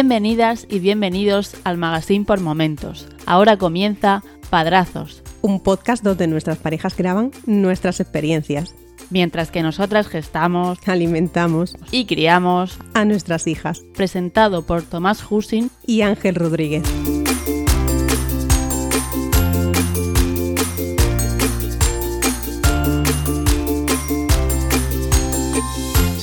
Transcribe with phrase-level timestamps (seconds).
[0.00, 3.08] Bienvenidas y bienvenidos al Magazine por Momentos.
[3.26, 8.76] Ahora comienza Padrazos, un podcast donde nuestras parejas graban nuestras experiencias.
[9.10, 13.80] Mientras que nosotras gestamos, alimentamos y criamos a nuestras hijas.
[13.96, 16.84] Presentado por Tomás Husin y Ángel Rodríguez.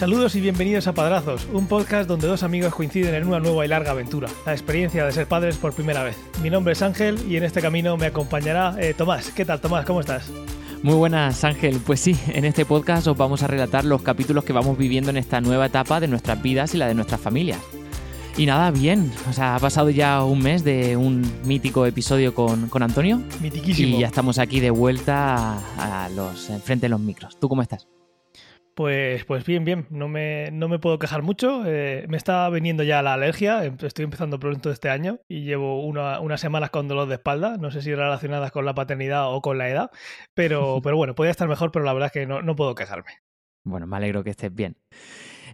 [0.06, 3.68] Saludos y bienvenidos a Padrazos, un podcast donde dos amigos coinciden en una nueva y
[3.68, 6.16] larga aventura, la experiencia de ser padres por primera vez.
[6.44, 9.32] Mi nombre es Ángel y en este camino me acompañará eh, Tomás.
[9.32, 9.84] ¿Qué tal, Tomás?
[9.84, 10.30] ¿Cómo estás?
[10.84, 11.80] Muy buenas, Ángel.
[11.84, 15.18] Pues sí, en este podcast os vamos a relatar los capítulos que vamos viviendo en
[15.18, 17.62] esta nueva etapa de nuestras vidas y la de nuestras familias.
[18.38, 19.12] Y nada, bien.
[19.28, 23.24] O sea, ha pasado ya un mes de un mítico episodio con, Antonio.
[23.42, 23.98] Mitiquísimo.
[23.98, 27.40] Y ya estamos aquí de vuelta a, los frente de los micros.
[27.40, 27.88] ¿Tú cómo estás?
[28.76, 31.64] Pues, pues bien, bien, no me, no me puedo quejar mucho.
[31.66, 35.82] Eh, me está viniendo ya la alergia, em, estoy empezando pronto este año y llevo
[35.86, 39.58] unas semanas con dolor de espalda, no sé si relacionadas con la paternidad o con
[39.58, 39.92] la edad,
[40.34, 43.12] pero, pero bueno, podría estar mejor, pero la verdad es que no, no puedo quejarme.
[43.64, 44.76] Bueno, me alegro que estés bien.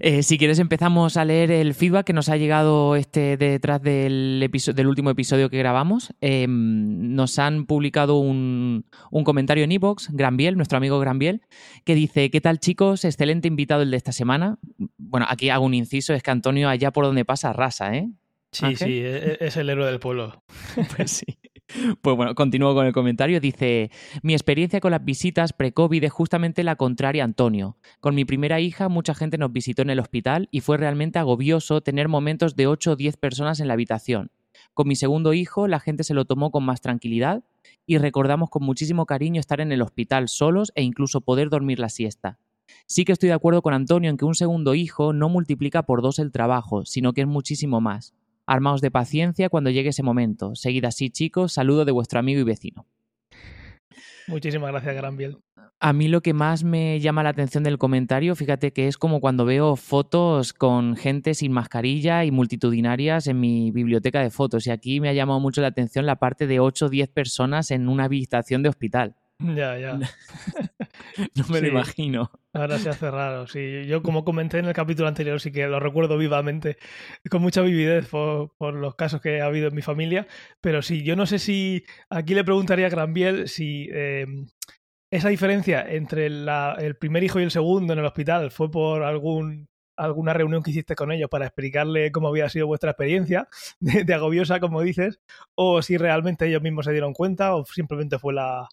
[0.03, 4.49] Eh, si quieres empezamos a leer el feedback que nos ha llegado este detrás del,
[4.73, 6.11] del último episodio que grabamos.
[6.21, 8.83] Em, nos han publicado un,
[9.23, 11.43] comentario en iVoox, Granbiel, nuestro amigo Granbiel,
[11.85, 13.05] que dice, ¿qué tal chicos?
[13.05, 14.57] Excelente invitado el de esta semana.
[14.97, 18.09] Bueno, aquí hago un inciso, es que Antonio allá por donde pasa rasa, ¿eh?
[18.51, 20.43] Sí, sí, e, e, es el héroe del pueblo.
[20.97, 21.37] pues sí.
[22.01, 23.39] Pues bueno, continúo con el comentario.
[23.39, 23.91] Dice,
[24.23, 27.77] mi experiencia con las visitas pre-COVID es justamente la contraria, Antonio.
[27.99, 31.81] Con mi primera hija mucha gente nos visitó en el hospital y fue realmente agobioso
[31.81, 34.31] tener momentos de 8 o 10 personas en la habitación.
[34.73, 37.43] Con mi segundo hijo la gente se lo tomó con más tranquilidad
[37.85, 41.89] y recordamos con muchísimo cariño estar en el hospital solos e incluso poder dormir la
[41.89, 42.37] siesta.
[42.85, 46.01] Sí que estoy de acuerdo con Antonio en que un segundo hijo no multiplica por
[46.01, 48.13] dos el trabajo, sino que es muchísimo más.
[48.51, 50.55] Armaos de paciencia cuando llegue ese momento.
[50.55, 51.53] Seguid así, chicos.
[51.53, 52.85] Saludo de vuestro amigo y vecino.
[54.27, 55.37] Muchísimas gracias, Granbiel.
[55.79, 59.19] A mí lo que más me llama la atención del comentario, fíjate que es como
[59.19, 64.67] cuando veo fotos con gente sin mascarilla y multitudinarias en mi biblioteca de fotos.
[64.67, 67.71] Y aquí me ha llamado mucho la atención la parte de 8 o 10 personas
[67.71, 69.15] en una habitación de hospital.
[69.39, 69.97] Ya, ya.
[71.35, 72.31] no me lo imagino.
[72.53, 73.85] Ahora se hace raro, sí.
[73.85, 76.77] Yo, como comenté en el capítulo anterior, sí que lo recuerdo vivamente,
[77.29, 80.27] con mucha vividez por, los casos que ha habido en mi familia.
[80.59, 81.83] Pero sí, yo no sé si.
[82.09, 84.25] Aquí le preguntaría a Granbiel si eh,
[85.11, 89.69] esa diferencia entre el primer hijo y el segundo en el hospital fue por algún
[89.97, 93.47] alguna reunión que hiciste con ellos para explicarle cómo había sido vuestra experiencia
[93.79, 95.19] de agobiosa, como dices,
[95.55, 98.67] o si realmente ellos mismos se dieron cuenta o simplemente fue la,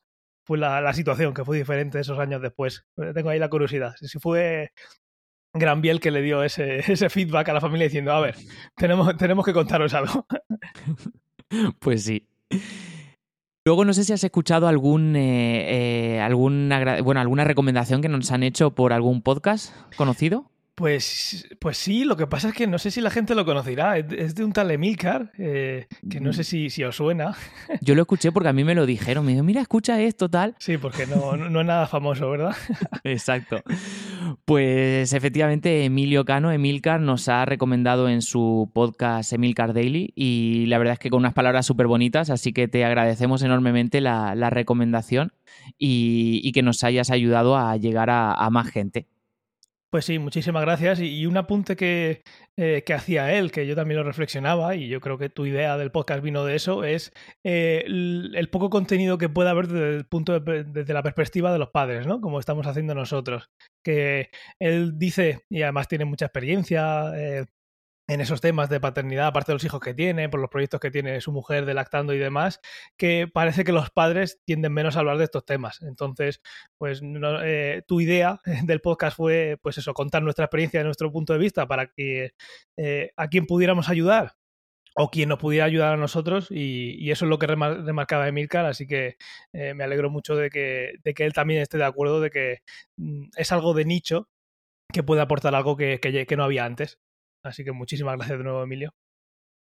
[0.49, 2.87] fue la, situación, que fue diferente esos años después.
[3.13, 3.95] Tengo ahí la curiosidad.
[4.01, 4.71] Si fue
[5.53, 8.35] Gran Biel que le dio ese, ese feedback a la familia diciendo, a ver,
[8.75, 10.27] tenemos, tenemos que contaros algo.
[11.81, 12.27] pues sí.
[13.67, 18.33] Luego no sé si has escuchado algún, eh, eh, alguna, bueno, alguna recomendación que nos
[18.33, 20.51] han hecho por algún podcast conocido.
[20.79, 23.99] Pues, pues sí, lo que pasa es que no sé si la gente lo conocerá.
[23.99, 27.35] Es de un tal Emilcar, eh, que no sé si, si, os suena.
[27.81, 29.27] Yo lo escuché porque a mí me lo dijeron.
[29.27, 30.55] Me dijo, mira, escucha esto, tal.
[30.61, 32.55] Sí, porque no, no es nada famoso, ¿verdad?
[33.03, 33.61] Exacto.
[34.45, 40.79] Pues efectivamente, Emilio Cano, Emilcar, nos ha recomendado en su podcast Emilcar Daily y la
[40.79, 45.33] verdad es que con unas palabras súper bonitas, así que te agradecemos enormemente la, recomendación
[45.77, 49.09] y, que nos hayas ayudado a llegar a más gente.
[49.91, 51.01] Pues sí, muchísimas gracias.
[51.01, 52.23] Y, un apunte que,
[52.59, 55.79] eh, que, hacía él, que yo también lo reflexionaba, y yo creo que tu idea
[55.79, 57.11] del podcast vino de eso, es
[57.43, 61.71] eh, el, poco contenido que puede haber desde, el punto desde la perspectiva de los
[61.71, 62.21] padres, ¿no?
[62.21, 63.49] Como estamos haciendo nosotros.
[63.83, 64.29] Que
[64.61, 67.47] él dice, y además tiene mucha experiencia, eh,
[68.09, 70.91] en esos temas de paternidad, aparte de los hijos que tiene, por los proyectos que
[70.91, 72.61] tiene su mujer de lactando y demás,
[72.97, 75.83] que parece que los padres tienden menos a hablar de estos temas.
[75.83, 76.41] Entonces,
[76.79, 81.39] pues eh, tu idea del podcast fue, pues eso, contar nuestra experiencia nuestro punto de
[81.39, 82.33] vista para que
[82.77, 84.37] eh, a quien pudiéramos ayudar
[84.97, 88.87] o quien nos pudiera ayudar a nosotros y, eso es lo que remarcaba Emilcar, así
[88.87, 89.17] que
[89.53, 92.59] eh, me alegro mucho de que, de que él también esté de acuerdo de que
[92.97, 94.29] mm, es algo de nicho
[94.93, 96.99] que puede aportar algo que, que no había antes.
[97.43, 98.93] Así que muchísimas gracias de nuevo, Emilio.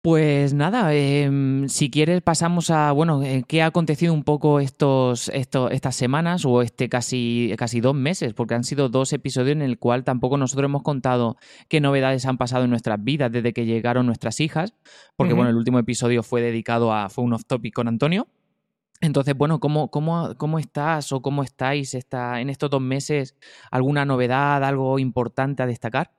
[0.04, 5.30] Pues nada, em, si quieres pasamos a, bueno, eh, ¿qué ha acontecido un poco estos,
[5.30, 8.34] estas semanas o este casi, casi dos meses?
[8.34, 11.38] Porque han sido dos episodios en el cual tampoco nosotros hemos contado
[11.70, 14.74] qué novedades han pasado en nuestras vidas desde que llegaron nuestras hijas,
[15.16, 18.28] porque bueno, el último episodio fue dedicado a, fue un off-topic con Antonio.
[19.00, 23.36] Entonces, bueno, ¿cómo, cómo, cómo estás o cómo estáis esta, en estos dos meses?
[23.70, 26.10] ¿Alguna novedad, algo importante a destacar?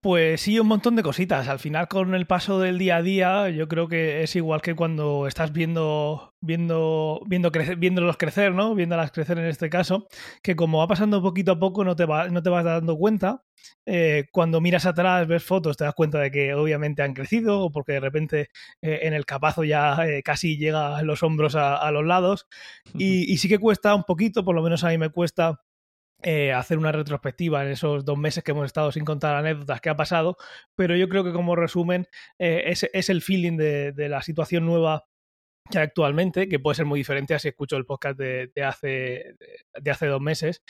[0.00, 1.48] Pues sí, un montón de cositas.
[1.48, 4.74] Al final, con el paso del día a día, yo creo que es igual que
[4.74, 8.74] cuando estás viendo, viendo, viendo crecer, viéndolos crecer, ¿no?
[8.74, 10.06] Viéndolas crecer en este caso,
[10.42, 13.44] que como va pasando poquito a poco, no te, va, no te vas dando cuenta.
[13.86, 17.72] Eh, cuando miras atrás, ves fotos, te das cuenta de que obviamente han crecido, o
[17.72, 18.40] porque de repente
[18.82, 22.46] eh, en el capazo ya eh, casi llega los hombros a, a los lados.
[22.92, 25.60] Y, y sí que cuesta un poquito, por lo menos a mí me cuesta
[26.26, 29.90] eh, hacer una retrospectiva en esos dos meses que hemos estado sin contar anécdotas que
[29.90, 30.38] ha pasado,
[30.74, 32.06] pero yo creo que como resumen
[32.38, 35.04] eh, es, es, el feeling de, de, la situación nueva
[35.70, 39.36] que actualmente, que puede ser muy diferente a si escucho el podcast de, hace,
[39.78, 40.62] de, hace dos meses,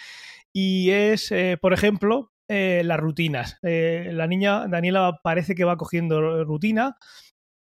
[0.53, 3.59] y es, eh, por ejemplo, las rutinas.
[3.63, 6.97] La niña Daniela parece que va cogiendo rutina.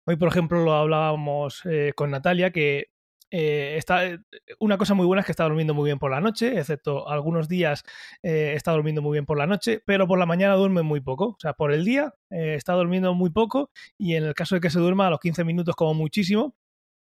[0.07, 1.61] Hoy, por ejemplo, lo hablábamos
[1.95, 2.87] con Natalia, que
[3.31, 4.01] eh, está,
[4.59, 7.47] una cosa muy buena es que está durmiendo muy bien por la noche, excepto algunos
[7.47, 7.83] días
[8.21, 11.29] eh, está durmiendo muy bien por la noche, pero por la mañana duerme muy poco.
[11.29, 14.61] O sea, por el día eh, está durmiendo muy poco y en el caso de
[14.61, 16.55] que se duerma a los 15 minutos como muchísimo,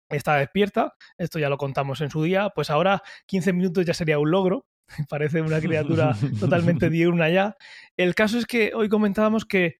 [0.09, 0.95] está despierta.
[1.17, 4.65] Esto ya lo contamos en su día, pues ahora 15 minutos ya sería un logro.
[5.09, 7.57] Parece una criatura totalmente diurna ya.
[7.97, 9.79] El caso es que hoy comentábamos que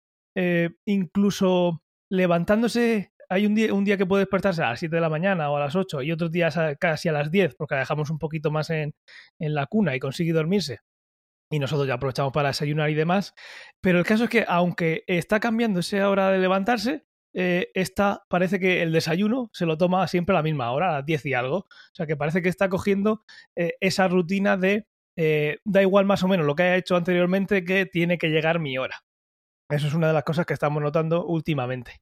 [0.86, 5.10] incluso levantándose hay un día, un día que puede despertarse a las 7 de la
[5.10, 8.10] mañana o a las 8 y otros días casi a las 10 porque la dejamos
[8.10, 8.94] un poquito más en,
[9.40, 10.80] en la cuna y consigue dormirse.
[11.52, 13.34] Y nosotros ya aprovechamos para desayunar y demás.
[13.82, 17.06] Pero el caso es que, aunque está cambiando esa hora de levantarse,
[17.38, 17.72] eh,
[18.30, 21.26] parece que el desayuno se lo toma siempre a la misma hora, a las 10
[21.28, 21.58] y algo.
[21.58, 23.24] O sea que parece que está cogiendo
[23.56, 24.88] eh, esa rutina de
[25.18, 28.60] eh, da igual más o menos lo que haya hecho anteriormente que tiene que llegar
[28.60, 29.04] mi hora.
[29.70, 32.02] Eso es una de las cosas que estamos notando últimamente.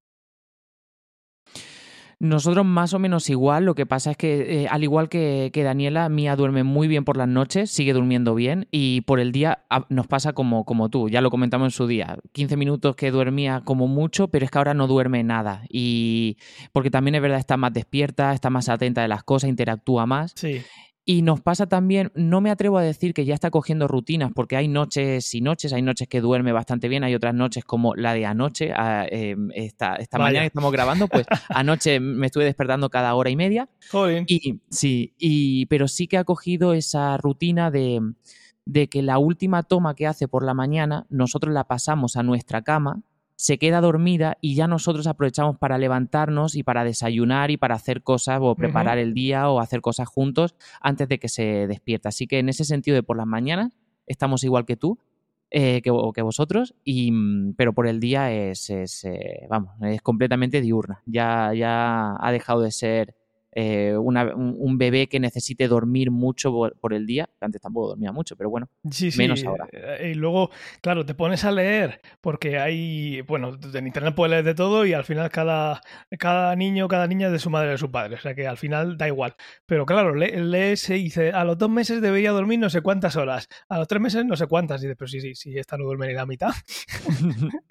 [2.23, 5.61] Nosotros más o menos igual, lo que pasa es que eh, al igual que, que,
[5.61, 9.65] Daniela, Mía duerme muy bien por las noches, sigue durmiendo bien y por el día
[9.69, 13.11] a, nos pasa como, como tú, ya lo comentamos en su día, 15 minutos que
[13.11, 16.37] dormía como mucho, pero es que ahora no duerme nada y
[16.71, 20.31] porque también es verdad está más despierta, está más atenta de las cosas, interactúa más.
[20.37, 20.61] Sí.
[21.05, 24.55] Y nos pasa también, no me atrevo a decir que ya está cogiendo rutinas, porque
[24.55, 28.13] hay noches y noches, hay noches que duerme bastante bien, hay otras noches como la
[28.13, 28.71] de anoche,
[29.11, 33.35] eh, esta, esta mañana que estamos grabando, pues anoche me estuve despertando cada hora y
[33.35, 33.67] media.
[33.91, 34.23] Joder.
[34.27, 37.99] Y sí, y, pero sí que ha cogido esa rutina de,
[38.65, 42.61] de que la última toma que hace por la mañana, nosotros la pasamos a nuestra
[42.61, 43.01] cama,
[43.43, 48.01] se queda dormida y ya nosotros aprovechamos para levantarnos y para desayunar y para hacer
[48.01, 49.03] cosas o preparar uh -huh.
[49.03, 52.07] el día o hacer cosas juntos antes de que se despierta.
[52.07, 53.73] Así que en ese sentido de por las mañanas
[54.07, 54.97] estamos igual que tú,
[55.51, 57.11] eh, que, que, vosotros, y,
[57.57, 61.03] pero por el día es, es eh, vamos, es completamente diurna.
[61.05, 63.13] Ya, ya ha dejado de ser
[63.55, 67.89] eh, una, un, un, bebé que necesite dormir mucho por, por, el día, antes tampoco
[67.89, 69.17] dormía mucho, pero bueno, sí, sí.
[69.17, 69.67] menos ahora.
[70.03, 70.49] Y luego,
[70.81, 74.93] claro, te pones a leer, porque hay, bueno, en internet puedes leer de todo y
[74.93, 75.81] al final cada,
[76.17, 78.47] cada niño, cada niña es de su madre o de su padre, o sea que
[78.47, 79.35] al final da igual.
[79.67, 83.15] Pero claro, le, lees y dice, a los dos meses debería dormir no sé cuántas
[83.17, 85.77] horas, a los tres meses no sé cuántas, y dices, pero sí, sí, sí, esta
[85.77, 86.53] no duerme ni la mitad.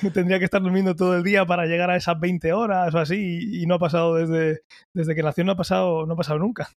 [0.12, 3.16] Tendría que estar durmiendo todo el día para llegar a esas 20 horas o así,
[3.16, 4.60] y, y no ha pasado desde,
[4.92, 6.70] desde que nació no ha pasado, no ha pasado nunca.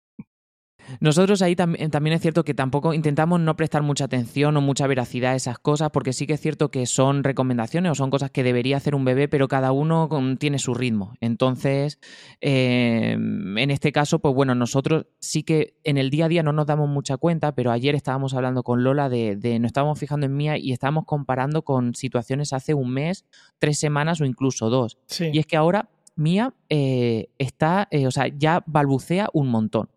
[0.99, 4.87] Nosotros ahí tam también es cierto que tampoco intentamos no prestar mucha atención o mucha
[4.87, 8.31] veracidad a esas cosas, porque sí que es cierto que son recomendaciones o son cosas
[8.31, 10.09] que debería hacer un bebé, pero cada uno
[10.39, 11.13] tiene su ritmo.
[11.21, 11.99] Entonces,
[12.41, 16.53] eh, en este caso, pues bueno, nosotros sí que en el día a día no
[16.53, 20.25] nos damos mucha cuenta, pero ayer estábamos hablando con Lola de, de nos estábamos fijando
[20.25, 23.25] en Mía y estábamos comparando con situaciones hace un mes,
[23.59, 24.97] tres semanas o incluso dos.
[25.07, 25.29] Sí.
[25.33, 29.89] Y es que ahora Mía eh, está, eh, o sea, ya balbucea un montón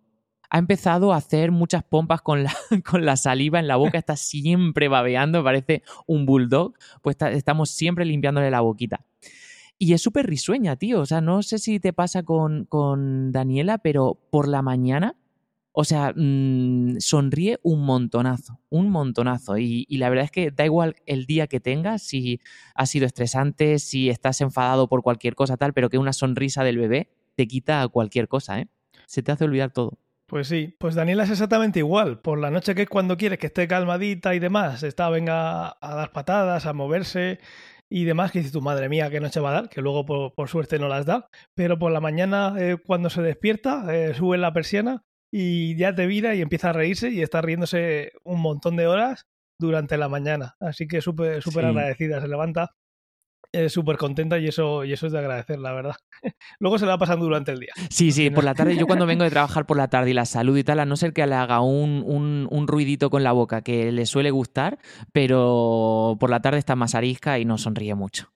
[0.55, 4.17] ha empezado a hacer muchas pompas con la, con la saliva en la boca, está
[4.17, 9.07] siempre babeando, parece un bulldog, pues está, estamos siempre limpiándole la boquita.
[9.79, 13.79] Y es súper risueña, tío, o sea, no sé si te pasa con, con Daniela,
[13.79, 15.17] pero por la mañana,
[15.73, 19.57] o sea, mmm, sonríe un montonazo, un montonazo.
[19.59, 22.41] Y, la verdad es que da igual el día que tengas, si
[22.75, 26.79] ha sido estresante, si estás enfadado por cualquier cosa tal, pero que una sonrisa del
[26.79, 28.69] bebé te quita cualquier cosa, ¿eh?
[29.07, 29.99] Se te hace olvidar todo.
[30.27, 32.21] Pues sí, pues Daniela es exactamente igual.
[32.21, 35.95] Por la noche que es cuando quieres que esté calmadita y demás, está venga a
[35.95, 37.39] dar patadas, a moverse
[37.91, 40.33] y demás, que dices tu madre mía, qué noche va a dar, que luego por,
[40.35, 41.29] por suerte no las da.
[41.55, 46.07] Pero por la mañana, eh, cuando se despierta, eh, sube la persiana y ya te
[46.07, 49.27] vira y empieza a reírse y está riéndose un montón de horas
[49.59, 50.57] durante la mañana.
[50.61, 51.71] Así que súper súper sí.
[51.71, 52.21] agradecida.
[52.21, 52.77] Se levanta
[53.69, 55.97] súper contenta y eso, y eso es de agradecer, la verdad.
[56.59, 57.73] Luego se la va pasando durante el día.
[57.91, 60.25] Sí, sí, por la tarde, yo cuando vengo de trabajar por la tarde y la
[60.25, 63.33] salud y tal, a no ser que le haga un, un, un ruidito con la
[63.33, 64.79] boca que le suele gustar,
[65.13, 68.29] pero por la tarde está más arisca y no sonríe mucho.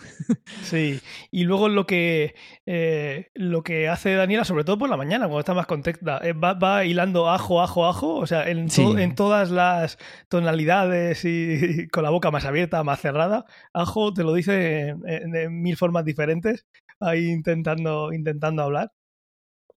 [0.62, 2.34] Sí, y luego lo que,
[2.66, 6.32] eh, lo que hace Daniela, sobre todo por la mañana, cuando está más contenta, eh,
[6.32, 8.82] va, va, hilando ajo, ajo, ajo, o sea, en, to, sí.
[8.98, 14.22] en todas las tonalidades y, y, con la boca más abierta, más cerrada, ajo te
[14.22, 16.66] lo dice en mil formas diferentes,
[17.00, 18.92] ahí intentando, intentando hablar.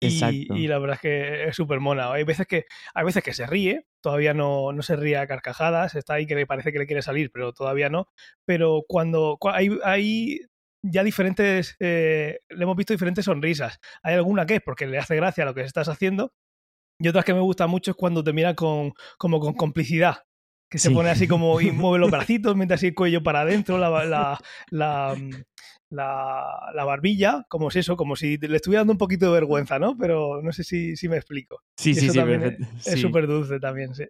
[0.00, 2.12] Y, y, la verdad es que es súper mona.
[2.12, 5.96] Hay veces que, hay veces que se ríe, todavía no, no se ríe a carcajadas,
[5.96, 8.08] está ahí que le parece que le quiere salir, pero todavía no.
[8.44, 10.40] Pero cuando hay, hay
[10.82, 13.80] ya diferentes, eh, le hemos visto diferentes sonrisas.
[14.02, 16.32] Hay alguna que es porque le hace gracia lo que estás haciendo
[17.00, 20.24] y otras que me gusta mucho es cuando te mira con, como con complicidad.
[20.68, 23.78] Que se pone así como y mueve los bracitos, mete así el cuello para adentro,
[23.78, 24.38] la, la,
[24.70, 25.16] la,
[25.90, 29.78] la, la, barbilla, como si eso, como si le estuviera dando un poquito de vergüenza,
[29.78, 29.96] ¿no?
[29.96, 31.62] Pero no sé si, si me explico.
[31.76, 32.20] Sí, sí, sí.
[32.86, 34.04] Es súper dulce también, sí.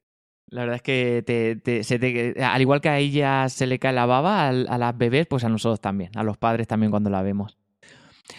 [0.50, 3.79] La verdad es que te, te, se te, al igual que a ella se le
[3.79, 6.91] cae la baba, a, a, las bebés, pues a nosotros también, a los padres también
[6.91, 7.59] cuando la vemos.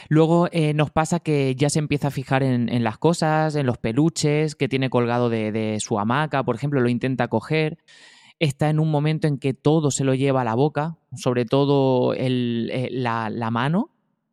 [0.07, 3.65] Luego eh, nos pasa que ya se empieza a fijar en, en, las cosas, en
[3.65, 7.77] los peluches que tiene colgado de, de su hamaca, por ejemplo, lo intenta coger
[8.39, 12.13] está en un momento en que todo se lo lleva a la boca, sobre todo
[12.13, 13.91] el, eh, la, la, mano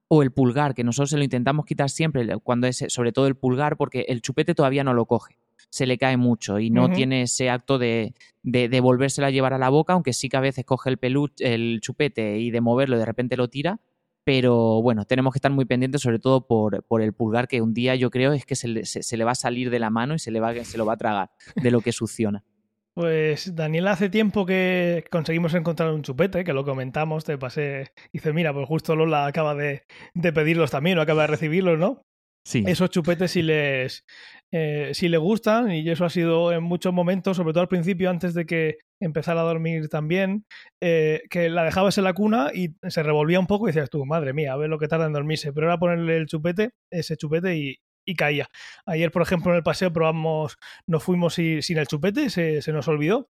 [0.09, 3.35] o el pulgar, que nosotros se lo intentamos quitar siempre, cuando es sobre todo el
[3.35, 6.89] pulgar, porque el chupete todavía no lo coge, se le cae mucho y no uh
[6.89, 6.95] -huh.
[6.95, 10.37] tiene ese acto de, de, de volvérselo a llevar a la boca, aunque sí que
[10.37, 13.81] a veces coge el, peluche, el chupete y de moverlo de repente lo tira.
[14.26, 17.73] Pero bueno, tenemos que estar muy pendientes, sobre todo por, por el pulgar, que un
[17.73, 20.16] día yo creo es que se le, se, le va a salir de la mano
[20.16, 22.42] y se, le va, se lo va a tragar de lo que succiona.
[22.97, 28.33] Pues Daniela hace tiempo que conseguimos encontrar un chupete, que lo comentamos, te pasé, dice,
[28.33, 29.83] mira, pues justo Lola acaba de,
[30.14, 32.00] de pedirlos también, o acaba de recibirlos, ¿no?
[32.47, 32.62] Sí.
[32.65, 34.05] Esos chupetes si les,
[34.53, 38.09] eh, si le gustan, y eso ha sido en muchos momentos, sobre todo al principio,
[38.09, 40.47] antes de que empezara a dormir también,
[40.81, 44.07] eh, que la dejabas en la cuna y se revolvía un poco y decías tú,
[44.07, 47.17] madre mía, a ver lo que tarda en dormirse, pero era ponerle el chupete, ese
[47.17, 48.49] chupete y, y caía.
[48.87, 52.87] Ayer, por ejemplo, en el paseo probamos, nos fuimos sin el chupete, se, se, nos
[52.87, 53.29] olvidó.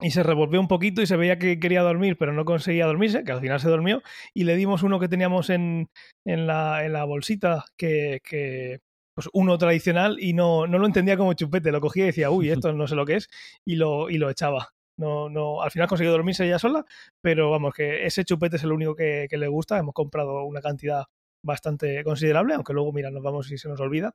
[0.00, 3.24] Y se revolvió un poquito y se veía que quería dormir, pero no conseguía dormirse,
[3.24, 4.02] que al final se durmió.
[4.34, 5.88] Y le dimos uno que teníamos en,
[6.26, 8.80] en, la, en la bolsita, que, que,
[9.14, 11.72] pues uno tradicional, y no, no lo entendía como chupete.
[11.72, 13.28] Lo cogía y decía, uy, esto no sé lo que es,
[13.64, 14.70] y lo, y lo echaba.
[14.98, 16.84] No, no, al final consiguió dormirse ella sola,
[17.22, 19.78] pero vamos, que ese chupete es el único que, que le gusta.
[19.78, 21.04] Hemos comprado una cantidad
[21.44, 24.12] bastante considerable, aunque luego, mira, nos vamos y se nos olvida.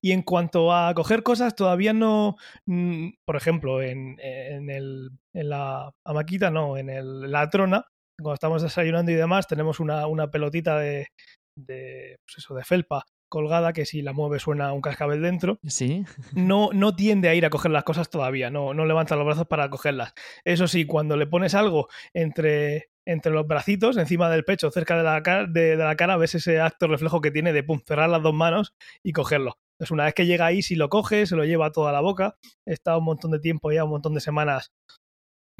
[0.00, 5.48] Y en cuanto a coger cosas, todavía no, mm, por ejemplo, en, en, el, en
[5.48, 7.86] la amaquita, no, en el, la trona,
[8.18, 11.08] cuando estamos desayunando y demás, tenemos una, una pelotita de,
[11.56, 15.58] de, pues eso, de felpa colgada que si la mueve suena un cascabel dentro.
[15.66, 16.04] Sí.
[16.34, 19.48] No, no tiende a ir a coger las cosas todavía, no, no levanta los brazos
[19.48, 20.14] para cogerlas.
[20.44, 25.02] Eso sí, cuando le pones algo entre, entre los bracitos, encima del pecho, cerca de
[25.02, 28.08] la, cara, de, de la cara, ves ese acto reflejo que tiene de pum, cerrar
[28.08, 29.58] las dos manos y cogerlo.
[29.74, 32.36] Entonces, una vez que llega ahí, si lo coge, se lo lleva toda la boca.
[32.66, 34.72] Está un montón de tiempo ya, un montón de semanas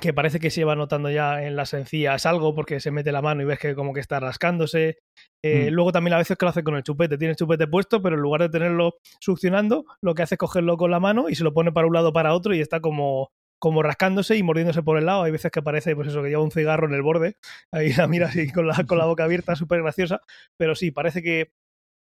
[0.01, 3.23] que parece que se lleva notando ya en las encías algo porque se mete la
[3.23, 4.99] mano y ves que como que está rascándose.
[5.43, 5.75] Eh, mm.
[5.75, 7.17] Luego también a veces que lo hace con el chupete.
[7.17, 10.77] Tiene el chupete puesto, pero en lugar de tenerlo succionando, lo que hace es cogerlo
[10.77, 13.31] con la mano y se lo pone para un lado para otro y está como,
[13.61, 15.23] como rascándose y mordiéndose por el lado.
[15.23, 17.37] Hay veces que parece, pues eso, que lleva un cigarro en el borde.
[17.73, 20.21] Ahí la mira así con la, con la boca abierta, súper graciosa.
[20.59, 21.53] Pero sí, parece que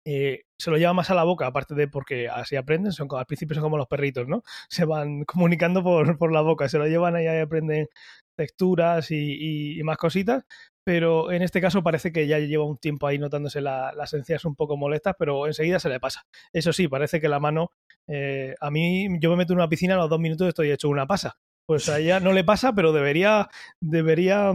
[0.04, 3.26] eh, se lo lleva más a la boca, aparte de porque así aprenden, son, al
[3.26, 4.42] principio son como los perritos, ¿no?
[4.68, 7.88] Se van comunicando por, por la boca, se lo llevan ahí y aprenden
[8.36, 10.44] texturas y, más cositas,
[10.84, 14.44] pero en este caso parece que ya lleva un tiempo ahí notándose la, las encías
[14.46, 16.24] un poco molestas, pero enseguida se le pasa.
[16.52, 17.70] Eso sí, parece que la mano,
[18.08, 20.88] eh, a mí yo me meto en una piscina a los dos minutos estoy hecho
[20.88, 21.36] una pasa.
[21.66, 23.48] Pues a ella no le pasa, pero debería,
[23.80, 24.52] debería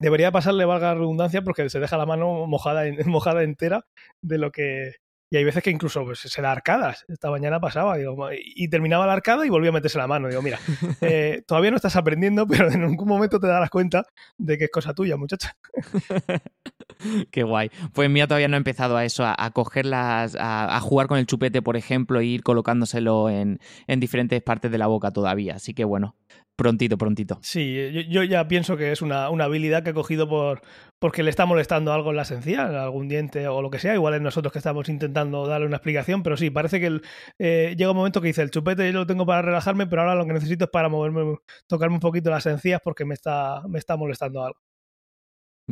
[0.00, 3.86] debería pasarle, valga la redundancia, porque se deja la mano mojada, mojada entera
[4.20, 4.96] de lo que...
[5.32, 7.04] Y hay veces que incluso pues, se da arcadas.
[7.06, 10.26] Esta mañana pasaba digo, y terminaba la arcada y volvía a meterse la mano.
[10.26, 10.58] Digo, mira,
[11.02, 14.04] eh, todavía no estás aprendiendo, pero en algún momento te darás cuenta
[14.38, 15.56] de que es cosa tuya, muchacha.
[17.30, 17.70] Qué guay.
[17.92, 21.18] Pues mía todavía no ha empezado a eso, a, a cogerlas, a, a, jugar con
[21.18, 25.54] el chupete, por ejemplo, e ir colocándoselo en, en diferentes partes de la boca todavía.
[25.54, 26.16] Así que bueno,
[26.60, 27.38] prontito, prontito.
[27.40, 30.60] Sí, yo, yo, ya pienso que es una, una habilidad que ha cogido por
[30.98, 33.94] porque le está molestando algo en la esencia, algún diente o lo que sea.
[33.94, 37.00] Igual es nosotros que estamos intentando darle una explicación, pero sí, parece que
[37.38, 40.14] eh, llega un momento que dice el chupete yo lo tengo para relajarme, pero ahora
[40.14, 43.78] lo que necesito es para moverme, tocarme un poquito las encías porque me está, me
[43.78, 44.60] está molestando algo.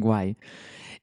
[0.01, 0.37] Guay.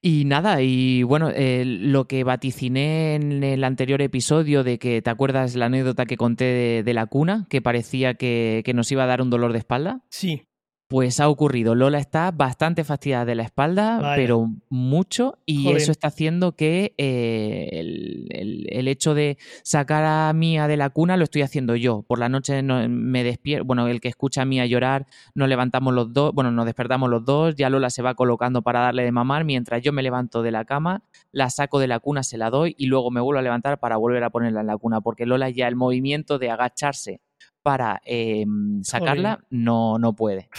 [0.01, 5.55] Y nada, y bueno, lo que vaticiné en el anterior episodio de que, ¿te acuerdas
[5.55, 7.47] la anécdota que conté de, de la cuna?
[7.49, 10.01] Que parecía que, que nos iba a dar un dolor de espalda.
[10.09, 10.43] Sí,
[10.88, 11.74] Pues ha ocurrido.
[11.74, 14.15] Lola está bastante fastidiada de la espalda, Vaya.
[14.15, 20.32] pero mucho, y eso está haciendo que eh, el, el- el hecho de sacar a
[20.34, 22.04] Mía de la cuna lo estoy haciendo yo.
[22.04, 25.92] Por la noche no- me despierto, bueno, el que escucha a Mía llorar, nos levantamos
[25.92, 29.12] los dos, bueno, nos despertamos los dos, ya Lola se va colocando para darle de
[29.12, 31.01] mamar, mientras yo me levanto de la cama,
[31.32, 33.98] la saco de la cuna, se la doy y luego me vuelvo a levantar para
[33.98, 37.22] volver a ponerla en la cuna, porque Lola ya el movimiento de agacharse
[37.65, 38.45] para eh,
[38.84, 40.50] sacarla no, no puede.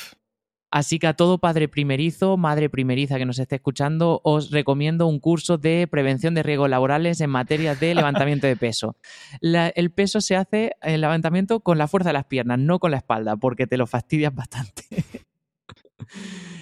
[0.73, 5.21] Así que a todo padre primerizo, madre primeriza que nos esté escuchando, os recomiendo un
[5.21, 8.97] curso de prevención de riesgos laborales en materia de levantamiento de peso.
[9.41, 12.91] La- el peso se hace, el levantamiento, con la fuerza de las piernas, no con
[12.91, 14.83] la espalda, porque te lo fastidias bastante.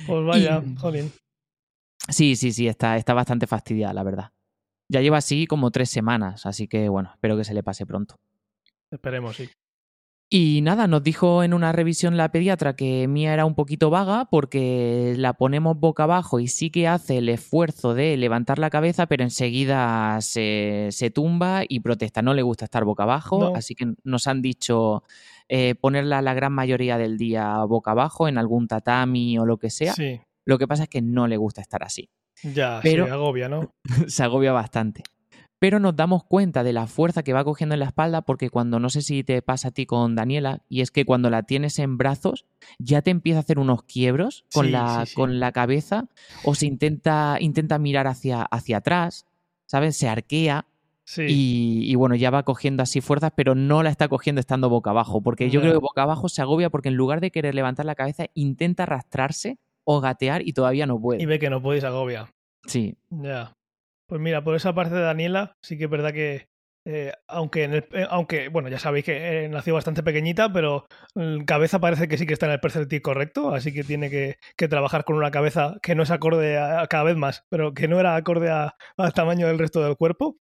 [0.06, 1.10] pues vaya, Y- jolín.
[2.10, 4.30] Sí, sí, sí, está, está bastante fastidiada, la verdad.
[4.90, 8.16] Ya lleva así como tres semanas, así que bueno, espero que se le pase pronto.
[8.92, 9.48] Esperemos, sí.
[10.30, 14.26] Y nada, nos dijo en una revisión la pediatra que Mía era un poquito vaga
[14.30, 19.06] porque la ponemos boca abajo y sí que hace el esfuerzo de levantar la cabeza,
[19.06, 22.22] pero enseguida se, se tumba y protesta.
[22.22, 23.54] No le gusta estar boca abajo, No.
[23.54, 25.04] así que nos han dicho
[25.48, 29.70] eh, ponerla la gran mayoría del día boca abajo en algún tatami o lo que
[29.70, 29.92] sea.
[29.92, 32.08] Sí, Lo que pasa es que no le gusta estar así.
[32.42, 33.70] ya, Pero- se agobia, ¿no?
[34.08, 35.02] se agobia bastante.
[35.58, 38.80] Pero nos damos cuenta de la fuerza que va cogiendo en la espalda porque cuando
[38.80, 41.78] no sé si te pasa a ti con Daniela, y es que cuando la tienes
[41.78, 42.44] en brazos
[42.78, 45.14] ya te empieza a hacer unos quiebros con, Sí, la, sí, sí.
[45.14, 46.06] con la cabeza
[46.44, 49.26] o se intenta, intenta mirar hacia, hacia atrás,
[49.66, 49.96] ¿sabes?
[49.96, 50.66] Se arquea
[51.06, 51.22] Sí.
[51.28, 54.88] y, y bueno, ya va cogiendo así fuerzas, pero no la está cogiendo estando boca
[54.88, 57.84] abajo, porque yo creo que boca abajo se agobia porque en lugar de querer levantar
[57.84, 61.22] la cabeza intenta arrastrarse o gatear y todavía no puede.
[61.22, 62.32] Y ve que no podéis agobia.
[62.66, 63.52] Sí, Ya.
[64.14, 66.46] Pues mira, por esa parte de Daniela, sí que es verdad que.
[66.86, 70.86] eh, aunque, en el- eh, aunque, bueno, ya sabéis que eh, nació bastante pequeñita, pero
[71.16, 74.36] mm, cabeza parece que sí que está en el percentil correcto, así que tiene que,
[74.56, 77.74] que trabajar con una cabeza que no es acorde a, a cada vez más, pero
[77.74, 80.36] que no era acorde a- al tamaño del resto del cuerpo.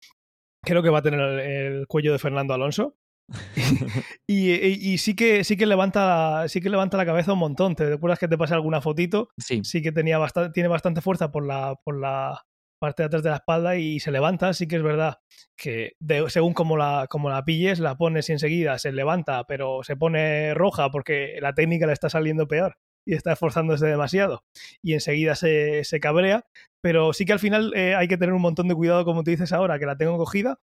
[0.66, 2.98] Creo que va a tener el, el cuello de Fernando Alonso.
[4.28, 7.76] y, y- y sí que sí que levanta sí que levanta la cabeza un montón.
[7.76, 9.30] ¿Te recuerdas que te pasé alguna fotito?
[9.38, 9.62] sí.
[9.64, 12.42] sí que tenía bastante, tiene bastante fuerza por la, por la
[12.82, 14.54] parte de atrás de la espalda y se levanta.
[14.54, 15.20] Sí que es verdad
[15.56, 19.84] que de- según como la, como la pilles, la pones y enseguida se levanta, pero
[19.84, 24.44] se pone roja porque la técnica le está saliendo peor y está esforzándose demasiado
[24.84, 26.46] y enseguida se, se cabrea.
[26.82, 29.32] Pero sí que al final eh, hay que tener un montón de cuidado, como te
[29.32, 30.60] dices ahora, que la tengo cogida.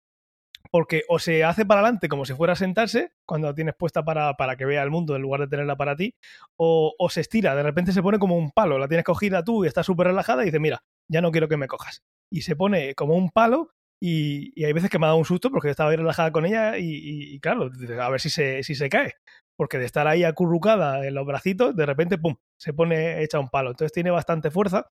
[0.70, 4.04] Porque o se hace para adelante como si fuera a sentarse, cuando la tienes puesta
[4.04, 6.14] para, para que vea el mundo en lugar de tenerla para ti,
[6.56, 9.64] o, o se estira, de repente se pone como un palo, la tienes cogida tú
[9.64, 12.02] y está súper relajada y dice, mira, ya no quiero que me cojas.
[12.30, 15.24] Y se pone como un palo y, y hay veces que me ha dado un
[15.24, 18.62] susto porque estaba ahí relajada con ella y, y- y claro, a ver si se,
[18.62, 19.14] si se cae.
[19.56, 23.48] Porque de estar ahí acurrucada en los bracitos, de repente, ¡pum!, se pone hecha un
[23.50, 23.70] palo.
[23.70, 24.88] Entonces tiene bastante fuerza.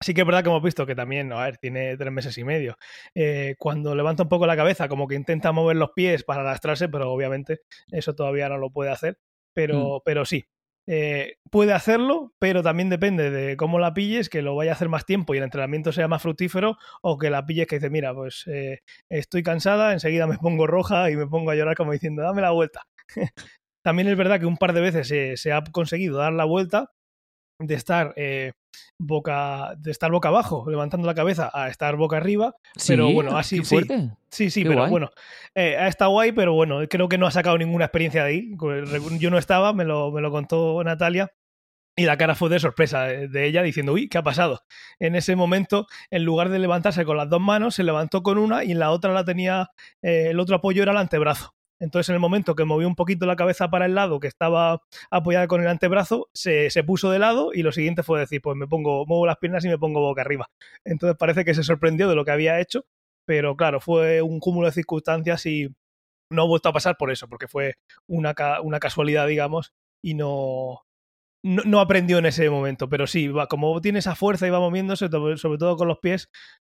[0.00, 2.44] Sí que es verdad que hemos visto que también, a ver, tiene tres meses y
[2.44, 2.76] medio.
[3.16, 6.88] Eh, cuando levanta un poco la cabeza, como que intenta mover los pies para arrastrarse,
[6.88, 9.18] pero obviamente eso todavía no lo puede hacer.
[9.52, 10.44] Pero, pero sí,
[10.90, 14.88] eh, puede hacerlo, pero también depende de cómo la pilles, que lo vaya a hacer
[14.88, 18.14] más tiempo y el entrenamiento sea más fructífero, o que la pilles que dice, mira,
[18.14, 22.22] pues eh, estoy cansada, enseguida me pongo roja y me pongo a llorar como diciendo,
[22.22, 22.84] dame la vuelta.
[23.82, 26.90] también es verdad que un par de veces se, se ha conseguido dar la vuelta
[27.58, 28.52] de estar eh,
[28.98, 32.54] boca de estar boca abajo levantando la cabeza a estar boca arriba
[32.86, 33.86] pero Sí, bueno, así- qué sí.
[34.30, 34.90] Sí, sí, Qué pero guay.
[34.90, 35.10] bueno,
[35.54, 38.50] eh, ha estado guay, pero bueno, creo que no ha sacado ninguna experiencia de ahí.
[39.18, 41.32] Yo no estaba, me lo, me lo contó Natalia.
[41.96, 44.60] Y la cara fue de sorpresa de, de ella diciendo, uy, ¿qué ha pasado?
[45.00, 48.64] En ese momento, en lugar de levantarse con las dos manos, se levantó con una
[48.64, 49.70] y en la otra la tenía,
[50.02, 51.54] eh, el otro apoyo era el antebrazo.
[51.80, 54.82] Entonces, en el momento que movió un poquito la cabeza para el lado, que estaba
[55.10, 58.56] apoyada con el antebrazo, se, se puso de lado y lo siguiente fue decir, pues
[58.56, 60.50] me pongo, muevo las piernas y me pongo boca arriba.
[60.84, 62.84] Entonces parece que se sorprendió de lo que había hecho
[63.28, 65.68] pero claro, fue un cúmulo de circunstancias y
[66.32, 67.74] no ha vuelto a pasar por eso, porque fue
[68.06, 70.86] una, una casualidad, digamos, y no,
[71.44, 72.88] no, no aprendió en ese momento.
[72.88, 76.30] Pero sí, va, como tiene esa fuerza y va moviéndose, sobre todo con los pies,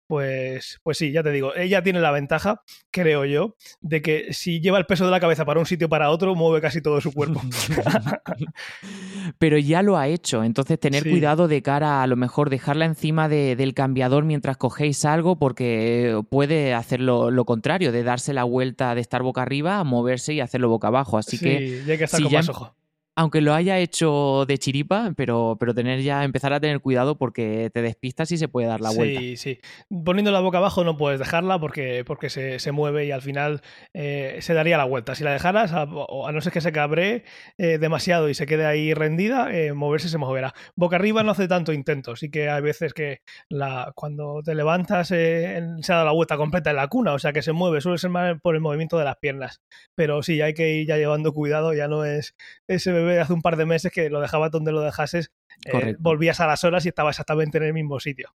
[0.07, 4.59] pues, pues sí, ya te digo, ella tiene la ventaja, creo yo, de que si
[4.61, 7.11] lleva el peso de la cabeza para un sitio para otro, mueve casi todo su
[7.11, 7.41] cuerpo.
[9.39, 11.09] Pero ya lo ha hecho, entonces tener Sí.
[11.09, 15.37] cuidado de cara a, a lo mejor dejarla encima de- del cambiador mientras cogéis algo
[15.39, 20.33] porque puede hacer lo, contrario, de darse la vuelta de estar boca arriba a moverse
[20.33, 21.17] y hacerlo boca abajo.
[21.17, 22.75] Así sí, que ya hay que estar si con ya más ojo.
[23.17, 27.69] Aunque lo haya hecho de chiripa, pero, pero tener ya, empezar a tener cuidado porque
[27.73, 29.21] te despistas y se puede dar la vuelta.
[29.21, 29.59] Sí, sí.
[30.03, 33.61] Poniendo la boca abajo no puedes dejarla porque, porque se, se mueve y al final
[33.93, 35.15] eh, se daría la vuelta.
[35.15, 37.23] Si la dejaras, a, a no ser que se cabre
[37.57, 40.53] eh, demasiado y se quede ahí rendida, eh, moverse se moverá.
[40.75, 42.17] Boca arriba no hace tanto intento.
[42.17, 46.71] Sí que hay veces que la, cuando te levantas se ha dado la vuelta completa
[46.71, 49.05] en la cuna, o sea que se mueve, suele ser más por el movimiento de
[49.05, 49.61] las piernas.
[49.95, 52.35] Pero sí, hay que ir ya llevando cuidado, ya no es
[52.67, 55.31] ese bebé de hace un par de meses que lo dejaba donde lo dejases,
[55.65, 58.33] eh, volvías a las horas y estaba exactamente en el mismo sitio.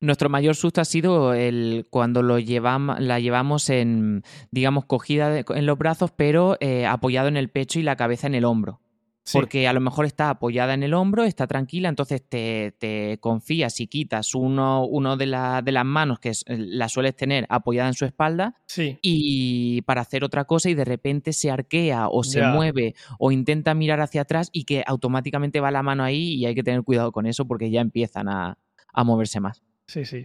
[0.00, 5.66] Nuestro mayor susto ha sido el cuando lo llevamos, la llevamos en, digamos, cogida en
[5.66, 8.80] los brazos, pero eh, apoyado en el pecho y la cabeza en el hombro.
[9.32, 13.80] Porque a lo mejor está apoyada en el hombro, está tranquila, entonces te, te confías
[13.80, 17.94] y quitas uno, uno de, la, de, las manos que la sueles tener apoyada en
[17.94, 18.54] su espalda
[19.02, 23.74] y para hacer otra cosa y de repente se arquea o se mueve o intenta
[23.74, 27.12] mirar hacia atrás y que automáticamente va la mano ahí y hay que tener cuidado
[27.12, 28.58] con eso porque ya empiezan a,
[28.92, 29.62] a moverse más.
[29.86, 30.24] Sí, sí.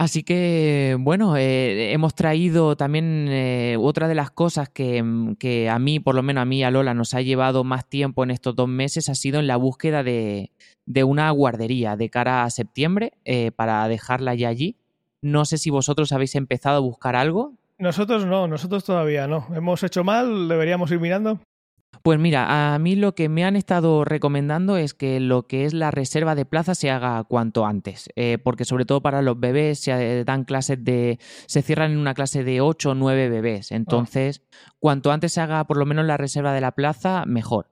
[0.00, 5.78] Así que, bueno, eh, hemos traído también eh, otra de las cosas mm, que, a
[5.78, 8.56] mí, por lo menos a mí, a Lola, nos ha llevado más tiempo en estos
[8.56, 10.52] dos meses, ha sido en la búsqueda de,
[11.04, 14.74] una guardería de cara a septiembre eh, para dejarla ya allí.
[15.20, 17.52] No sé si vosotros habéis empezado a buscar algo.
[17.76, 19.48] Nosotros no, nosotros todavía no.
[19.54, 21.40] Hemos hecho mal, deberíamos ir mirando.
[22.02, 25.74] Pues mira, a mí lo que me han estado recomendando es que lo que es
[25.74, 29.80] la reserva de plaza se haga cuanto antes, eh, porque sobre todo para los bebés
[29.80, 34.42] se dan clases de, se cierran en una clase de 8 o 9 bebés, entonces
[34.78, 37.70] cuanto antes se haga por lo menos la reserva de la plaza, mejor.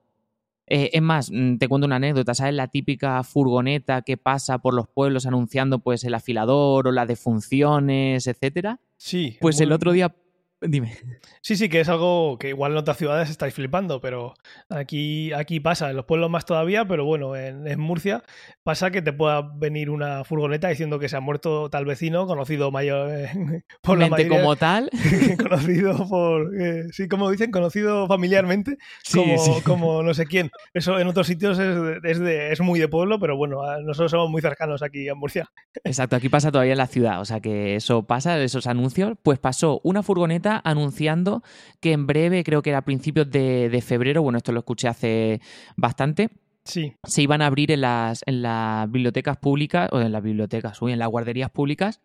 [0.67, 2.53] Eh, es más, mm, te cuento una anécdota, ¿sabes?
[2.53, 8.27] La típica furgoneta que pasa por los pueblos anunciando pues el afilador o las defunciones,
[8.27, 8.79] etcétera.
[8.97, 9.37] Sí.
[9.41, 10.13] Pues el otro día
[10.61, 10.97] Dime.
[11.41, 14.33] Sí, sí, que es algo que igual en otras ciudades estáis flipando, pero
[14.67, 18.23] aquí, aquí pasa, en los pueblos más todavía, pero bueno, en, Murcia
[18.63, 22.71] pasa que te pueda venir una furgoneta diciendo que se ha muerto tal vecino, conocido
[22.71, 23.09] mayor
[23.81, 24.89] por la mayoría, como tal.
[25.41, 28.77] conocido por, eh, sí, como dicen, conocido familiarmente,
[29.13, 30.51] como, como no sé quién.
[30.73, 34.41] Eso en otros sitios es, es, es muy de pueblo, pero bueno, nosotros somos muy
[34.41, 35.49] cercanos aquí en Murcia.
[35.85, 39.39] Exacto, aquí pasa todavía en la ciudad, o sea que eso pasa, esos anuncios, pues
[39.39, 41.43] pasó una furgoneta anunciando
[41.79, 45.41] que en breve, creo que era a principios de, febrero, bueno, esto lo escuché hace
[45.75, 46.29] bastante,
[46.65, 46.93] Sí.
[47.03, 50.89] Se iban a abrir en las, en las bibliotecas públicas, o en las bibliotecas, o
[50.89, 51.99] en las guarderías públicas,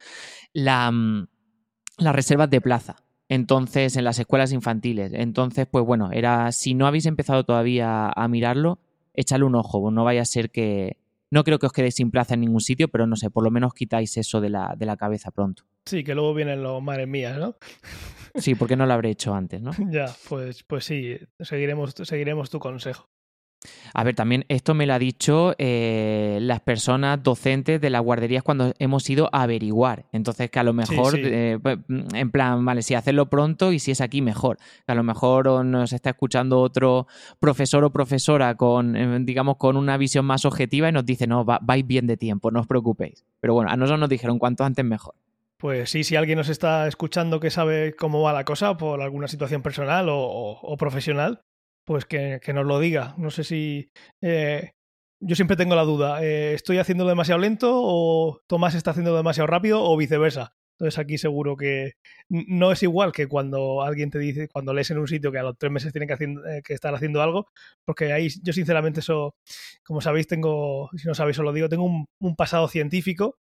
[0.54, 1.26] la, mm,
[1.98, 2.96] las reservas de plaza.
[3.28, 5.12] Entonces, en las escuelas infantiles.
[5.12, 6.52] Entonces, pues bueno, era.
[6.52, 8.78] Si no habéis empezado todavía a mirarlo,
[9.14, 9.90] échale un ojo.
[9.90, 10.96] No vaya a ser que.
[11.30, 13.50] No creo que os quedéis sin plaza en ningún sitio, pero no sé, por lo
[13.50, 15.64] menos quitáis eso de la, de la cabeza pronto.
[15.86, 17.56] Sí, que luego vienen los madres mías, ¿no?
[18.36, 19.70] Sí, porque no lo habré hecho antes, ¿no?
[19.90, 23.08] ya, pues, pues sí, seguiremos, seguiremos tu consejo.
[23.92, 28.42] A ver, también esto me lo ha dicho eh, las personas docentes de las guarderías
[28.42, 30.04] cuando hemos ido a averiguar.
[30.12, 33.90] Entonces, que a lo mejor, eh, pues, en plan, vale, si hacerlo pronto y si
[33.90, 34.58] es aquí, mejor.
[34.86, 37.06] Que a lo mejor nos está escuchando otro
[37.40, 41.44] profesor o profesora con, eh, digamos, con una visión más objetiva y nos dice, no,
[41.44, 43.24] vais bien de tiempo, no os preocupéis.
[43.40, 45.14] Pero bueno, a nosotros nos dijeron cuanto antes mejor.
[45.64, 49.28] Pues sí, si alguien nos está escuchando que sabe cómo va la cosa por alguna
[49.28, 51.40] situación personal o, profesional,
[51.84, 53.14] pues que, nos lo diga.
[53.18, 53.90] No sé si...
[54.20, 54.72] Eh,
[55.20, 59.46] yo siempre tengo la duda, eh, ¿estoy haciendo demasiado lento o Tomás está haciendo demasiado
[59.46, 60.54] rápido o viceversa?
[60.72, 61.92] Entonces aquí seguro que
[62.28, 65.42] no es igual que cuando alguien te dice, cuando lees en un sitio que a
[65.44, 67.46] los tres meses tiene que, eh, que, estar haciendo algo,
[67.84, 69.36] porque ahí yo sinceramente eso,
[69.84, 73.38] como sabéis, tengo, si no sabéis os lo digo, tengo un pasado científico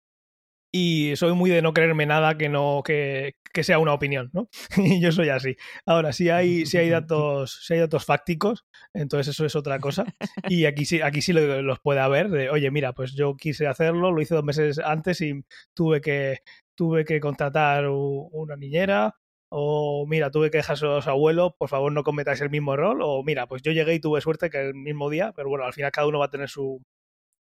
[0.75, 4.49] y soy muy de no creerme nada que no que, que sea una opinión, ¿no?
[4.77, 5.55] y yo soy así.
[5.85, 10.03] Ahora, si hay, si hay datos, si hay datos fácticos, entonces eso es otra cosa.
[10.49, 14.11] Y aquí sí, aquí sí los puede haber, de oye, mira, pues yo quise hacerlo,
[14.11, 16.39] lo hice dos meses antes y tuve que,
[16.75, 19.15] tuve que contratar una niñera,
[19.49, 22.97] o mira, tuve que dejar a su abuelo, por favor no cometáis el mismo error,
[23.03, 25.73] o mira, pues yo llegué y tuve suerte que el mismo día, pero bueno, al
[25.73, 26.83] final cada uno va a tener su,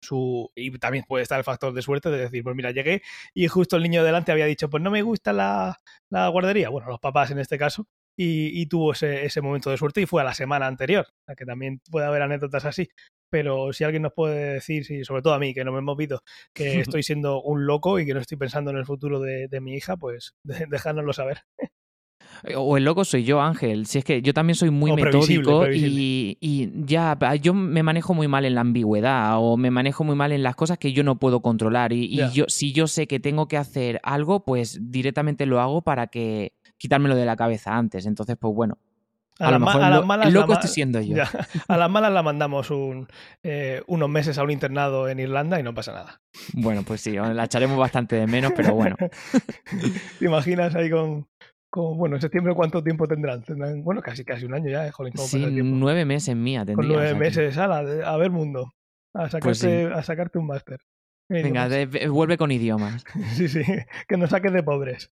[0.03, 3.03] su y también puede estar el factor de suerte de decir, pues mira, llegué
[3.35, 5.79] y justo el niño delante había dicho, pues no me gusta la,
[6.11, 9.77] la guardería, bueno, los papás en este caso, y, y tuvo ese, ese, momento de
[9.77, 12.89] suerte y fue a la semana anterior, o sea que también puede haber anécdotas así,
[13.31, 15.97] pero si alguien nos puede decir, sí, sobre todo a mí, que no me hemos
[15.97, 16.63] visto, que
[16.97, 19.75] estoy siendo un loco y que no estoy pensando en el futuro de, de mi
[19.75, 21.43] hija, pues dejárnoslo saber.
[22.45, 23.87] Eh, o el loco soy yo, Ángel.
[23.87, 28.45] Si es que yo también soy muy metódico Y, ya, yo me manejo muy mal
[28.45, 31.41] en la ambigüedad o me manejo muy mal en las cosas que yo no puedo
[31.41, 31.93] controlar.
[31.93, 36.09] Y, yo, si yo sé que tengo que hacer algo, pues directamente lo hago para
[36.09, 38.07] que quitármelo de la cabeza antes.
[38.07, 38.79] Entonces, pues bueno.
[39.41, 41.23] A, lo mejor el loco estoy siendo yo.
[41.69, 43.07] a las malas la mandamos un,
[43.45, 46.21] eh, unos meses a un internado en Irlanda y no pasa nada.
[46.55, 48.97] Bueno, pues sí, la echaremos bastante de menos, pero bueno.
[50.19, 51.29] ¿Te imaginas ahí con,
[51.95, 53.43] bueno, en septiembre cuánto tiempo tendrán?
[53.83, 54.93] bueno, casi casi un año ya, ¿eh?
[55.15, 56.77] sí, nueve meses mía tendría.
[56.77, 58.73] Con nueve meses, a ver mundo,
[59.15, 60.81] a pues sacarte, a sacarte un máster.
[61.29, 61.69] Venga,
[62.09, 63.05] vuelve con idiomas.
[63.35, 63.63] sí, sí,
[64.09, 65.11] que nos saques de pobres.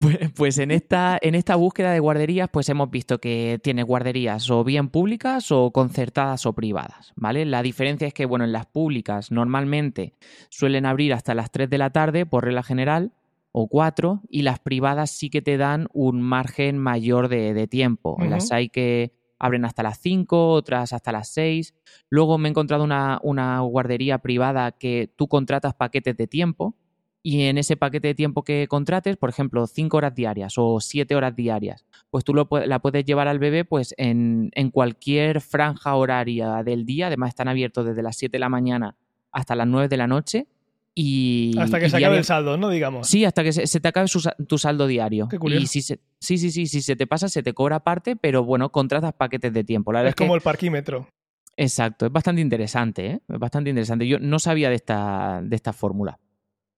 [0.00, 4.50] Pues, pues, en, esta, en esta búsqueda de guarderías, pues hemos visto que tiene guarderías
[4.50, 7.44] o bien públicas o concertadas o privadas, ¿vale?
[7.44, 10.14] La diferencia es que, bueno, en las públicas normalmente
[10.48, 13.12] suelen abrir hasta las 3 de la tarde, por regla general,
[13.52, 18.16] o 4, y las privadas sí que te dan un margen mayor de, tiempo.
[18.20, 21.74] Las hay que abren hasta las 5, otras hasta las 6.
[22.10, 26.76] Luego me he encontrado una, una guardería privada que tú contratas paquetes de tiempo,
[27.22, 31.14] y en ese paquete de tiempo que contrates, por ejemplo, 5 horas diarias o 7
[31.14, 35.94] horas diarias, pues tú lo, la puedes llevar al bebé pues en, en, cualquier franja
[35.96, 38.96] horaria del día, además están abiertos desde las 7 de la mañana
[39.32, 40.46] hasta las 9 de la noche.
[40.94, 42.68] Y, hasta que se acabe el saldo, ¿no?
[42.68, 43.06] Digamos.
[43.06, 44.08] Sí, hasta que se, te acabe
[44.46, 45.28] tu saldo diario.
[45.28, 45.62] Qué curioso.
[45.62, 48.70] Y si sí, sí, sí, si se te pasa, se te cobra aparte, pero bueno,
[48.70, 49.96] contratas paquetes de tiempo.
[49.96, 51.08] es, como el parquímetro.
[51.56, 53.20] Exacto, es bastante interesante, ¿eh?
[53.28, 54.06] Es bastante interesante.
[54.06, 56.18] Yo no sabía de esta, de esta fórmula.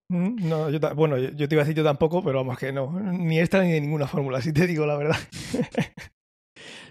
[0.09, 2.99] Mm, no, yo, bueno, yo te iba a decir yo tampoco, pero vamos que no,
[2.99, 5.17] ni esta ni de ninguna fórmula, si te digo la verdad.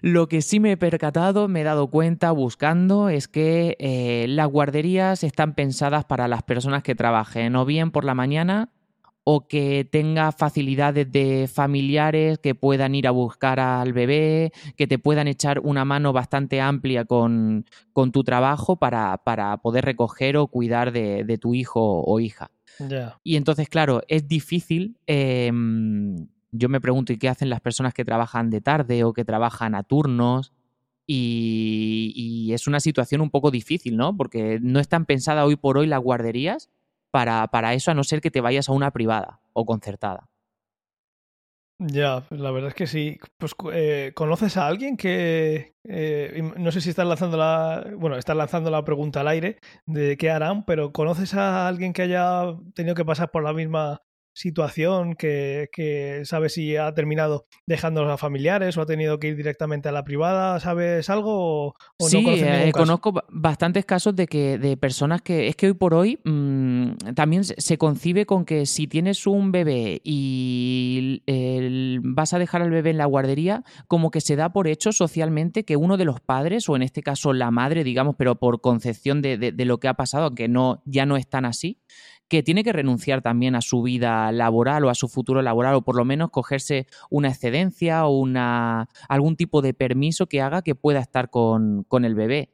[0.03, 4.49] Lo que sí me he percatado, me he dado cuenta buscando, es que eh, las
[4.49, 8.71] guarderías están pensadas para las personas que trabajen o bien por la mañana
[9.23, 14.99] o que tenga facilidades de familiares que puedan ir a buscar al bebé, que te
[14.99, 20.49] puedan echar una mano bastante amplia con, con tu trabajo para, para, poder recoger o
[20.49, 22.51] cuidar de, de tu hijo o hija.
[23.23, 24.97] Y entonces, claro, es difícil.
[25.07, 29.25] Em, yo me pregunto, ¿y qué hacen las personas que trabajan de tarde o que
[29.25, 30.53] trabajan a turnos?
[31.07, 34.17] Y, es una situación un poco difícil, ¿no?
[34.17, 36.71] Porque no están pensadas hoy por hoy las guarderías
[37.11, 40.29] para, para eso, a no ser que te vayas a una privada o concertada.
[41.79, 43.19] Ya, pues la verdad es que sí.
[43.39, 48.37] Pues eh, ¿conoces a alguien que eh, no sé si estás lanzando la bueno, estás
[48.37, 52.95] lanzando la pregunta al aire de qué harán, pero ¿conoces a alguien que haya tenido
[52.95, 54.03] que pasar por la misma
[54.33, 59.37] situación que, que sabe si ha terminado dejando a familiares o ha tenido que ir
[59.37, 60.59] directamente a la privada?
[60.61, 65.57] ¿Sabes algo o, sí, no eh, conozco bastantes casos de que de personas que es
[65.57, 71.23] que hoy por hoy mm, también se concibe con que si tienes un bebé y
[72.03, 75.65] vas a dejar al bebé en la guardería, como que se da por hecho socialmente
[75.65, 79.23] que uno de los padres, o en este caso la madre, digamos, pero por concepción
[79.23, 81.81] de, de, de lo que ha pasado, aunque no, ya no es tan así,
[82.33, 85.83] que tiene que renunciar también a su vida laboral o a su futuro laboral o
[85.83, 90.75] por lo menos cogerse una excedencia o una, algún tipo de permiso que haga que
[90.75, 92.49] pueda estar con, el bebé.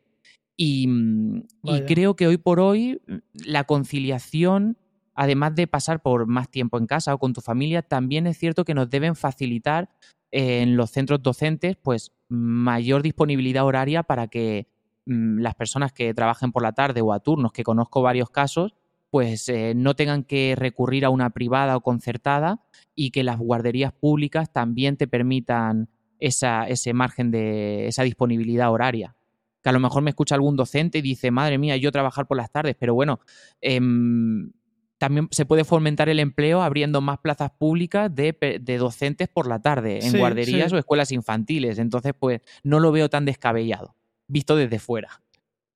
[0.57, 4.79] Y, mm, y, creo que hoy por hoy mm, la conciliación,
[5.15, 8.65] además de pasar por más tiempo en casa o con tu familia, también es cierto
[8.65, 9.91] que nos deben facilitar
[10.33, 14.67] en los centros docentes pues mayor disponibilidad horaria para que
[15.07, 18.75] mm, las personas que trabajen por la tarde o a turnos, que conozco varios casos,
[19.11, 22.63] pues eh, no tengan que recurrir a una privada o concertada
[22.95, 29.15] y que las guarderías públicas también te permitan esa, ese margen de esa disponibilidad horaria.
[29.63, 32.37] Que a lo mejor me escucha algún docente y dice, madre mía, yo trabajar por
[32.37, 33.21] las tardes, pero bueno,
[33.61, 34.53] em,
[34.99, 40.05] también se puede fomentar el empleo abriendo más plazas públicas de, docentes por la tarde
[40.05, 41.79] en guarderías o escuelas infantiles.
[41.79, 43.95] Entonces, pues no lo veo tan descabellado,
[44.27, 45.23] visto desde fuera.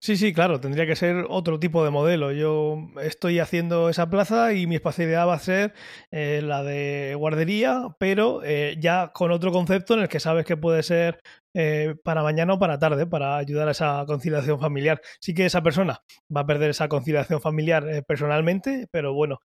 [0.04, 2.32] Sí, sí, claro, tendría que ser otro tipo de modelo.
[2.32, 5.74] Yo estoy haciendo esa plaza y mi especialidad va a ser
[6.10, 10.56] eh, la de guardería, pero eh, ya con otro concepto en el que sabes que
[10.56, 11.20] puede ser
[11.54, 15.00] eh, para mañana o para tarde, para ayudar a esa conciliación familiar.
[15.20, 16.00] Sí que esa persona
[16.36, 19.38] va a perder esa conciliación familiar personalmente, pero bueno,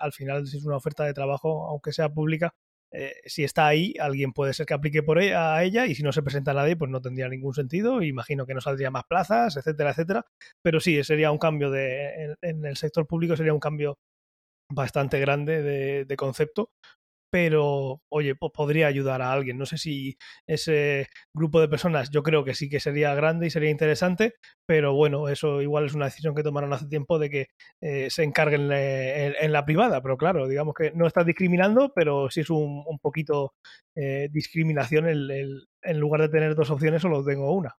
[0.00, 2.52] al final si es una oferta de trabajo, aunque sea pública,
[2.90, 6.02] eh, si está ahí, alguien puede ser que aplique por e, a ella y si
[6.02, 8.02] no se presenta nadie, pues no tendría ningún sentido.
[8.02, 10.26] Imagino que no saldría más plazas, etcétera, etcétera.
[10.62, 13.98] Pero sí, sería un cambio de, en, el sector público, sería un cambio
[14.70, 16.70] bastante grande de concepto,
[17.30, 19.58] pero oye, podría ayudar a alguien.
[19.58, 23.50] No sé si ese grupo de personas, yo creo que sí que sería grande y
[23.50, 24.34] sería interesante,
[24.66, 27.46] pero bueno, eso igual es una decisión que tomaron hace tiempo de que
[27.80, 32.40] eh, se encarguen en, la privada, pero claro, digamos que no está discriminando, pero sí
[32.40, 33.54] es un, poquito
[33.94, 37.76] eh, discriminación el, en lugar de tener dos opciones solo tengo una.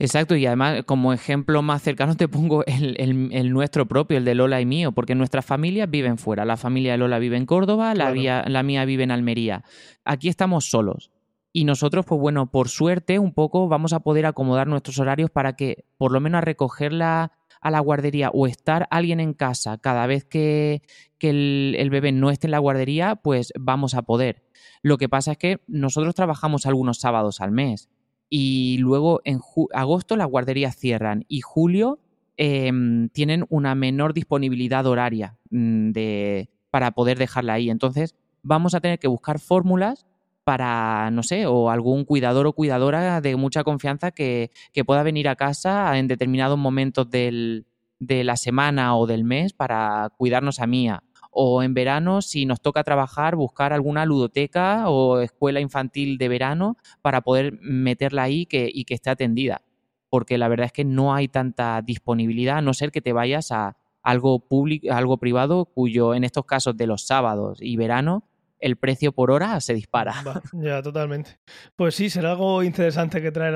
[0.00, 4.60] Exacto, y además como ejemplo más cercano te pongo el, nuestro propio, el de Lola
[4.60, 6.44] y mío, porque nuestras familias viven fuera.
[6.44, 8.10] La familia de Lola vive en Córdoba, la,
[8.46, 9.64] la mía vive en Almería.
[10.04, 11.10] Aquí estamos solos.
[11.52, 15.54] Y nosotros, pues bueno, por suerte, un poco vamos a poder acomodar nuestros horarios para
[15.54, 20.06] que por lo menos a recogerla a la guardería o estar alguien en casa cada
[20.06, 20.82] vez que,
[21.20, 24.44] el, bebé no esté en la guardería, pues vamos a poder.
[24.82, 27.88] Lo que pasa es que nosotros trabajamos algunos sábados al mes
[28.30, 29.40] y luego en
[29.72, 31.98] agosto las guarderías cierran y julio
[32.36, 37.70] em, tienen una menor disponibilidad horaria mm, de, para poder dejarla ahí.
[37.70, 40.06] Entonces vamos a tener que buscar fórmulas
[40.44, 44.50] para, no sé, o algún cuidador o cuidadora de mucha confianza que,
[44.86, 47.64] pueda venir a casa en determinados momentos de
[48.00, 51.02] la semana o del mes para cuidarnos a Mía.
[51.40, 56.76] O en verano, si nos toca trabajar, buscar alguna ludoteca o escuela infantil de verano
[57.00, 59.62] para poder meterla ahí y que esté atendida.
[60.10, 63.52] Porque la verdad es que no hay tanta disponibilidad, a no ser que te vayas
[63.52, 68.24] a algo público, algo privado, cuyo en estos casos de los sábados y verano
[68.60, 70.14] el precio por hora se dispara.
[70.52, 71.38] ya, totalmente.
[71.76, 73.54] Pues sí, será algo interesante que traer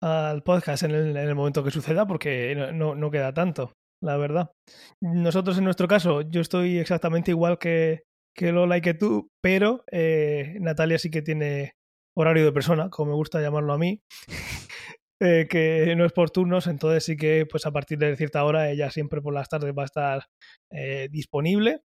[0.00, 4.50] al, podcast en el, momento que suceda, porque no, queda tanto, la verdad.
[5.00, 8.04] Nosotros, en nuestro caso, yo estoy exactamente igual que,
[8.36, 11.72] que Lola y que tú, pero eh, Natalia sí que tiene
[12.16, 14.00] horario de persona, como me gusta llamarlo a mí.
[15.20, 18.70] Eh, que no es por turnos, entonces sí que pues a partir de cierta hora
[18.70, 20.26] ella siempre por las tardes va a estar
[20.70, 21.80] eh, disponible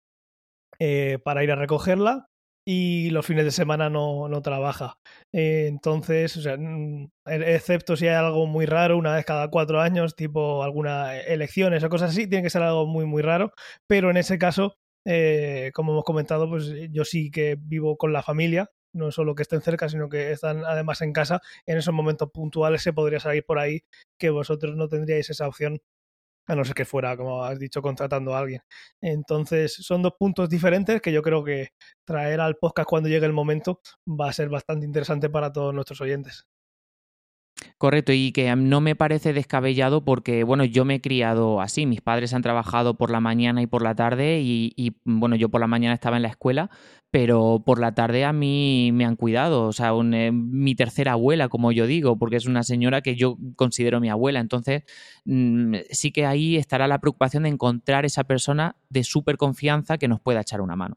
[0.78, 2.27] eh, para ir a recogerla
[2.70, 4.98] y los fines de semana no, no trabaja.
[5.32, 9.80] Eh, entonces, o sea, e, excepto si hay algo muy raro, una vez cada cuatro
[9.80, 13.54] años, tipo algunas elecciones o cosas así, tiene que ser algo muy, muy raro,
[13.86, 14.76] pero en ese caso,
[15.06, 19.44] eh, como hemos comentado, pues yo sí que vivo con la familia, no solo que
[19.44, 23.44] estén cerca, sino que están además en casa, en esos momentos puntuales se podría salir
[23.46, 23.80] por ahí
[24.18, 25.80] que vosotros no tendríais esa opción
[26.48, 28.60] a no ser que fuera, como has dicho, contratando a alguien.
[29.00, 31.68] Entonces, son dos puntos diferentes que yo creo que
[32.04, 36.00] traer al podcast cuando llegue el momento va a ser bastante interesante para todos nuestros
[36.00, 36.46] oyentes.
[37.78, 42.00] Correcto, y que no me parece descabellado porque, bueno, yo me he criado así, mis
[42.00, 45.68] padres han trabajado por la mañana y por la tarde y, bueno, yo por la
[45.68, 46.70] mañana estaba en la escuela,
[47.12, 51.48] pero por la tarde a mí me han cuidado, o sea, eh, mi tercera abuela,
[51.48, 54.82] como yo digo, porque es una señora que yo considero mi abuela, entonces
[55.24, 60.08] mm, sí que ahí estará la preocupación de encontrar esa persona de súper confianza que
[60.08, 60.96] nos pueda echar una mano.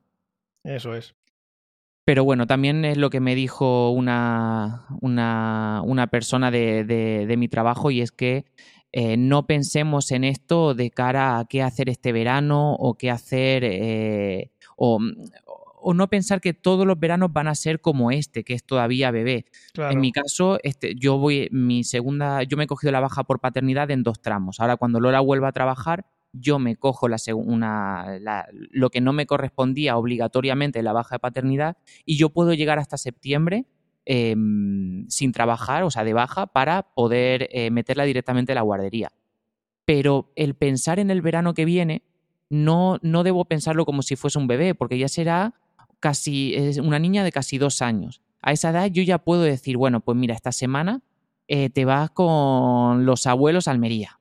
[0.63, 1.13] Eso es.
[2.11, 8.01] Pero bueno, también es lo que me dijo una, una, persona de, mi trabajo y
[8.01, 8.43] es que
[8.91, 13.63] eh, no pensemos en esto de cara a qué hacer este verano o qué hacer
[13.63, 14.99] eh, o,
[15.93, 19.45] no pensar que todos los veranos van a ser como este, que es todavía bebé.
[19.77, 23.39] En mi caso, este, yo voy, mi segunda, yo me he cogido la baja por
[23.39, 24.59] paternidad en dos tramos.
[24.59, 28.19] Ahora cuando Lola vuelva a trabajar, yo me cojo la, una,
[28.51, 32.97] lo que no me correspondía obligatoriamente la baja de paternidad y yo puedo llegar hasta
[32.97, 33.65] septiembre
[34.05, 39.11] em, sin trabajar, o sea, de baja, para poder eh, meterla directamente en la guardería.
[39.85, 42.03] Pero el pensar en el verano que viene,
[42.49, 45.53] no, no debo pensarlo como si fuese un bebé, porque ya será
[45.99, 48.21] casi una niña de casi dos años.
[48.41, 51.01] A esa edad yo ya puedo decir, bueno, pues mira, esta semana
[51.47, 54.20] eh, te vas con los abuelos a Almería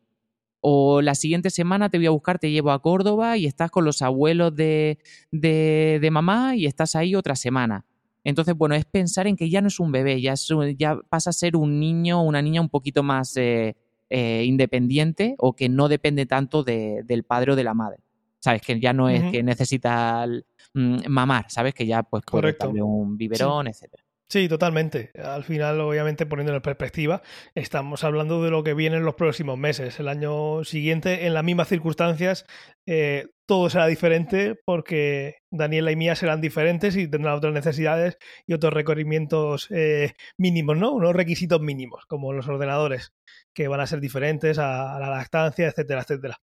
[0.61, 3.85] o la siguiente semana te voy a buscar, te llevo a Córdoba y estás con
[3.85, 4.99] los abuelos de,
[5.31, 7.87] de, mamá y estás ahí otra semana.
[8.23, 10.35] Entonces, bueno, es pensar en que ya no es un bebé, ya,
[10.77, 13.77] ya pasa a ser un niño o una niña un poquito más eh,
[14.11, 17.99] eh, independiente o que no depende tanto del padre o de la madre.
[18.39, 18.63] ¿Sabes?
[18.63, 20.27] Que ya no es que necesita
[20.73, 21.75] mm, mamar, ¿sabes?
[21.75, 24.03] Que ya pues puede darle un biberón, etcétera.
[24.33, 25.11] Sí, totalmente.
[25.21, 27.21] Al final, obviamente, poniéndolo en perspectiva,
[27.57, 29.99] estamos hablando de lo que viene en los próximos meses.
[29.99, 32.47] El año siguiente, en las mismas circunstancias,
[32.87, 38.53] eh, todo será diferente porque Daniela y Mía serán diferentes y tendrán otras necesidades y
[38.53, 40.93] otros requerimientos eh, mínimos, ¿no?
[40.93, 43.13] Unos requisitos mínimos, como los ordenadores,
[43.53, 46.37] que van a ser diferentes a, a la lactancia, etcétera, etcétera.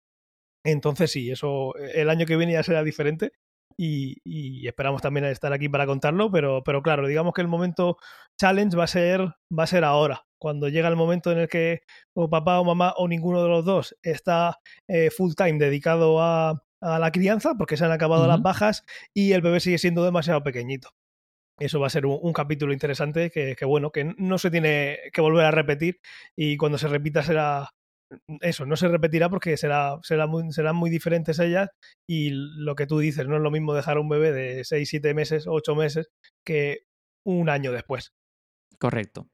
[0.64, 3.33] Entonces, sí, eso el año que viene ya será diferente
[3.77, 7.97] y, esperamos también estar aquí para contarlo, pero, pero claro, digamos que el momento
[8.39, 9.21] challenge va a ser,
[9.57, 11.83] va a ser ahora, cuando llega el momento en el que
[12.15, 16.63] o papá o mamá o ninguno de los dos está eh, full time dedicado a,
[16.81, 18.85] la crianza, porque se han acabado las bajas
[19.15, 20.90] y el bebé sigue siendo demasiado pequeñito.
[21.59, 25.23] Eso va a ser un, capítulo interesante que, que, bueno, que no se tiene que
[25.23, 26.01] volver a repetir
[26.37, 27.71] y cuando se repita será,
[28.40, 31.71] eso, no se repetirá porque será, será muy, serán muy diferentes ellas
[32.09, 34.88] y lo que tú dices, no es lo mismo dejar a un bebé de 6,
[34.88, 36.09] 7 meses, 8 meses
[36.44, 36.85] que
[37.25, 38.13] un año después.
[38.79, 39.29] Correcto.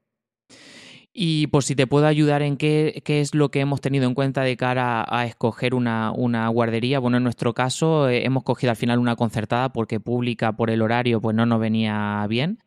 [1.12, 4.14] Y por si te puedo ayudar en qué, qué, es lo que hemos tenido en
[4.14, 8.70] cuenta de cara a, escoger una, una, guardería, bueno, en nuestro caso eh, hemos cogido
[8.70, 12.58] al final una concertada porque pública por el horario pues no nos venía bien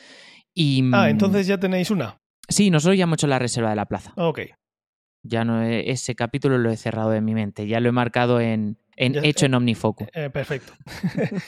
[0.53, 2.17] Y, Ah, mm, entonces ya tenéis una.
[2.49, 4.13] Sí, nosotros ya hemos hecho la reserva de la plaza.
[4.17, 4.41] Ok.
[5.23, 7.65] Ya no he- ese capítulo lo he cerrado de mi mente.
[7.67, 10.07] Ya lo he marcado en, en Ya- hecho en Omnifoco.
[10.13, 10.73] Eh, perfecto.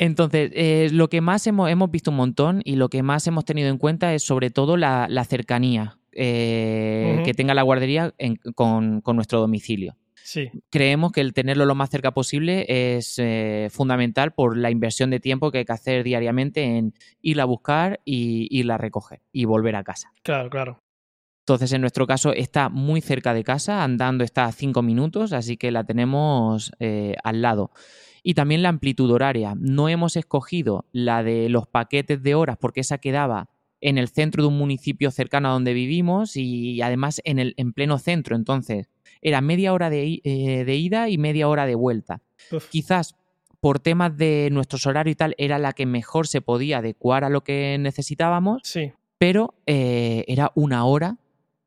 [0.00, 3.44] Entonces, eh, lo que más hemos, hemos visto un montón y lo que más hemos
[3.44, 8.36] tenido en cuenta es sobre todo la, la cercanía eh, que tenga la guardería en-
[8.54, 9.96] con, con nuestro domicilio.
[10.22, 15.08] Sí, Creemos que el tenerlo lo más cerca posible es eh, fundamental por la inversión
[15.10, 19.22] de tiempo que hay que hacer diariamente en irla a buscar y irla a recoger
[19.32, 20.12] y volver a casa.
[20.22, 20.80] claro, claro.
[21.48, 25.56] Entonces, en nuestro caso, está muy cerca de casa, andando está a cinco minutos, así
[25.56, 27.70] que la tenemos eh, al lado.
[28.22, 29.54] Y también la amplitud horaria.
[29.58, 33.48] No hemos escogido la de los paquetes de horas porque esa quedaba
[33.80, 37.72] en el centro de un municipio cercano a donde vivimos y además en, el, en
[37.72, 38.36] pleno centro.
[38.36, 38.90] Entonces,
[39.22, 42.20] era media hora de, eh, de ida y media hora de vuelta.
[42.52, 43.16] Uf, Quizás
[43.58, 47.30] por temas de nuestros horarios y tal, era la que mejor se podía adecuar a
[47.30, 51.16] lo que necesitábamos sí, pero eh, era una hora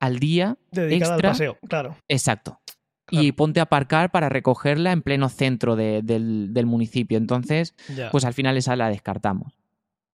[0.02, 1.30] al día dedicada extra.
[1.30, 1.96] al paseo, claro.
[2.10, 2.60] Exacto.
[3.08, 3.26] Claro.
[3.26, 7.18] Y ponte a aparcar para recogerla en pleno centro de- del, del municipio.
[7.18, 8.10] Entonces, Ya.
[8.12, 9.54] pues al final esa la descartamos.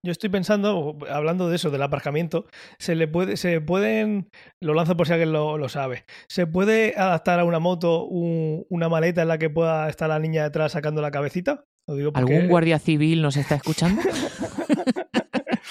[0.06, 2.46] Yo estoy pensando, hablando de eso, del aparcamiento,
[2.80, 4.30] se le puede, se pueden,
[4.62, 8.66] lo lanzo por si alguien lo, lo sabe, se puede adaptar a una moto un-
[8.70, 11.64] una maleta en la que pueda estar la niña detrás sacando la cabecita.
[11.90, 14.02] Lo digo porque, ¿Algún guardia civil nos está escuchando?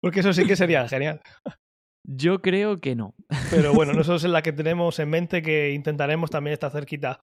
[0.00, 1.20] porque eso sí que sería genial.
[2.06, 3.14] Yo creo que no.
[3.50, 7.20] Pero bueno, nosotros es la que tenemos en mente que intentaremos también estar cerquita,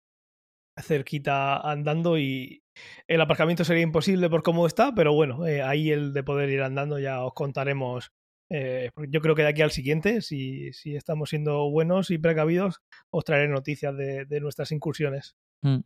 [0.81, 2.61] cerquita andando y
[3.07, 6.61] el aparcamiento sería imposible por cómo está, pero bueno, eh, ahí el de poder ir
[6.61, 8.09] andando ya os contaremos.
[8.49, 12.79] eh, yo creo que de aquí al siguiente, si, si estamos siendo buenos y precavidos,
[13.11, 15.35] os traeré noticias de, de nuestras incursiones.
[15.61, 15.77] Mm.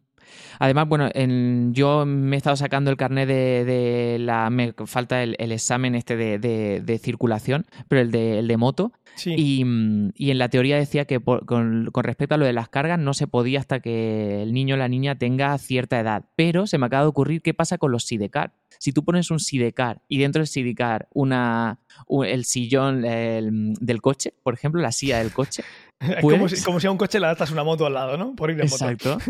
[0.59, 4.49] Además, bueno, en- yo me he estado sacando el carnet de, de la.
[4.49, 8.57] Me falta el, el examen este de, de- de circulación, pero el de, el de
[8.57, 8.91] moto.
[9.15, 12.45] Sí, Y, mm, y en la teoría decía que por- con, con respecto a lo
[12.45, 15.99] de las cargas no se podía hasta que el niño o la niña tenga cierta
[15.99, 16.25] edad.
[16.35, 18.51] Pero se me acaba de ocurrir qué pasa con los sidecar.
[18.85, 23.99] Si tú pones un sidecar y dentro del sidecar una, u- el sillón el, del
[23.99, 25.63] coche, por ejemplo, la silla del coche.
[25.99, 26.59] como ¿puedes?
[26.59, 28.35] si, como si a un coche le adaptas una moto al lado, ¿no?
[28.35, 28.87] Por ir en moto.
[28.87, 29.17] Exacto.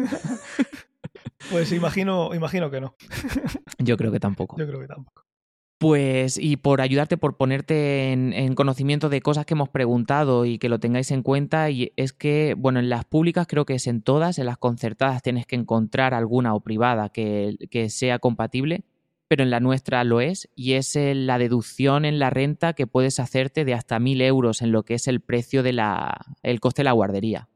[1.49, 2.95] Pues imagino, imagino que no.
[3.78, 4.58] Yo creo que tampoco.
[4.58, 5.24] Yo creo que tampoco.
[5.78, 10.58] Pues, y por ayudarte, por ponerte en, en conocimiento de cosas que hemos preguntado y
[10.58, 13.88] que lo tengáis en cuenta, y es que, bueno, en las públicas creo que es
[13.88, 18.84] en todas, en las concertadas tienes que encontrar alguna o privada que, que sea compatible,
[19.28, 22.88] pero en la nuestra lo es, y es eh, la deducción en la renta que
[22.88, 26.59] puedes hacerte de hasta mil euros en lo que es el precio de la, el
[26.59, 27.49] coste de la guardería.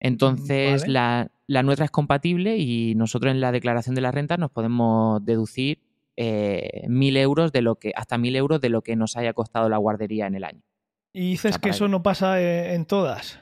[0.00, 0.92] Entonces, Vale.
[0.92, 5.22] la, la nuestra es compatible y nosotros en la declaración de la renta nos podemos
[5.24, 5.82] deducir
[6.16, 9.68] eh, mil euros de lo que, hasta mil euros de lo que nos haya costado
[9.68, 10.62] la guardería en el año.
[11.12, 13.40] Y dices sea, que eso no pasa eh, en todas.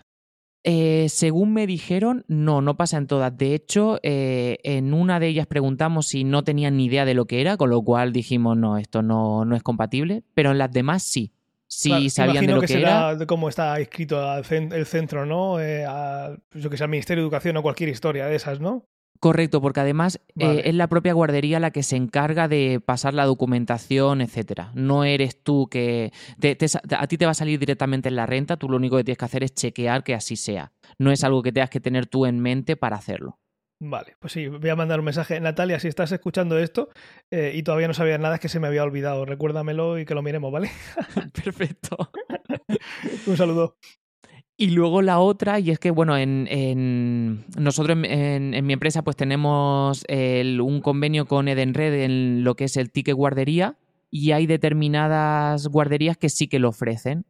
[0.64, 3.36] Eh, según me dijeron, no, no pasa en todas.
[3.36, 7.26] De hecho, eh, en una de ellas preguntamos si no tenían ni idea de lo
[7.26, 10.70] que era, con lo cual dijimos, no, esto no, no es compatible, pero en las
[10.72, 11.32] demás sí.
[11.70, 13.14] Sí Claro, sabían de lo que, que, será era.
[13.14, 15.60] de cómo está escrito el centro, ¿no?
[15.60, 18.86] Eh, a- yo que sé, al Ministerio de Educación o cualquier historia de esas, ¿no?
[19.20, 23.24] Correcto, porque además eh, es la propia guardería la que se encarga de pasar la
[23.26, 24.70] documentación, etcétera.
[24.74, 26.56] No eres tú que te-
[26.96, 29.18] a ti te va a salir directamente en la renta, tú lo único que tienes
[29.18, 30.72] que hacer es chequear que así sea.
[30.98, 33.38] No es algo que tengas que tener tú en mente para hacerlo.
[33.80, 35.38] Vale, pues sí, voy a mandar un mensaje.
[35.38, 36.88] Natalia, si estás escuchando esto
[37.30, 39.24] eh, y todavía no sabías nada, es que se me había olvidado.
[39.24, 40.70] Recuérdamelo y que lo miremos, ¿vale?
[41.44, 41.96] Perfecto.
[43.26, 43.76] un saludo.
[44.60, 48.72] Y luego la otra, y es que, bueno, en, en- nosotros en, en- en mi
[48.72, 53.76] empresa pues tenemos el- un convenio con Edenred en lo que es el ticket guardería
[54.10, 57.24] y hay determinadas guarderías que sí que lo ofrecen.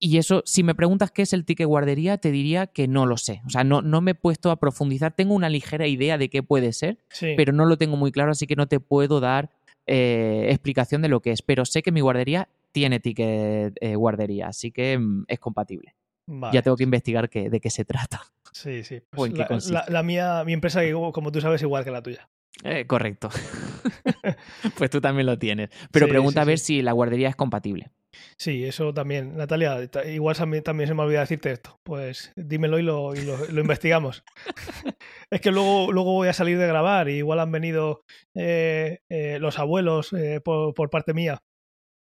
[0.00, 3.16] Y eso, si me preguntas qué es el ticket guardería, te diría que no lo
[3.16, 3.42] sé.
[3.46, 5.14] O sea, no, no me he puesto a profundizar.
[5.14, 7.34] Tengo una ligera idea de qué puede ser, Sí.
[7.36, 9.50] pero no lo tengo muy claro, así que no te puedo dar
[9.86, 11.42] eh, explicación de lo que es.
[11.42, 15.94] Pero sé que mi guardería tiene ticket eh, guardería, así que mm, es compatible.
[16.34, 16.54] Vale.
[16.54, 18.22] Ya tengo que investigar qué- de qué se trata.
[18.52, 18.96] Sí, sí.
[18.96, 19.74] ¿O Pues en qué la, consiste?
[19.74, 20.80] la- la mía, mi empresa,
[21.12, 22.28] como tú sabes, es igual que la tuya.
[22.64, 23.28] Eh, correcto.
[24.76, 25.70] pues tú también lo tienes.
[25.90, 26.64] Pero Sí, pregunta sí, a ver sí.
[26.66, 27.90] si la guardería es compatible.
[28.36, 29.36] Sí, eso también.
[29.36, 31.78] Natalia, ta- igual también, también se me olvida decirte esto.
[31.82, 34.22] Pues dímelo y lo, y lo, lo investigamos.
[35.30, 38.04] es que luego, luego voy a salir de grabar y igual han venido
[38.34, 41.42] eh, eh, los abuelos eh, por, por parte mía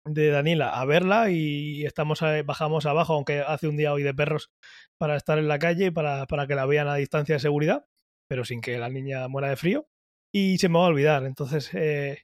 [0.04, 4.14] de Daniela a verla y estamos a- bajamos abajo, aunque hace un día hoy de
[4.14, 4.50] perros,
[4.98, 7.84] para estar en la calle para, para que la vean a distancia de seguridad,
[8.28, 9.86] pero sin que la niña muera de frío.
[10.32, 11.24] Y se me va a olvidar.
[11.24, 12.22] Entonces, eh,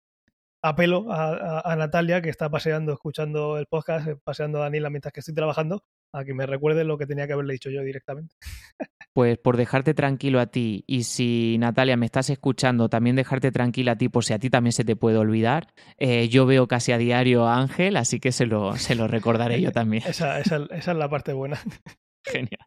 [0.63, 5.21] apelo a, Natalia, que está paseando, escuchando el podcast, eh, paseando a Daniela mientras que
[5.21, 8.35] estoy trabajando, a que me recuerde lo que tenía que haberle dicho yo directamente.
[9.13, 13.93] Pues por dejarte tranquilo a ti, y si Natalia me estás escuchando, también dejarte tranquila
[13.93, 15.69] a ti, por si a ti también se te puede olvidar.
[15.97, 19.61] Eh, yo veo casi a diario a Ángel, así que se lo, se lo recordaré
[19.61, 20.03] yo también.
[20.07, 21.59] esa, esa, esa es la parte buena.
[22.25, 22.67] Genial.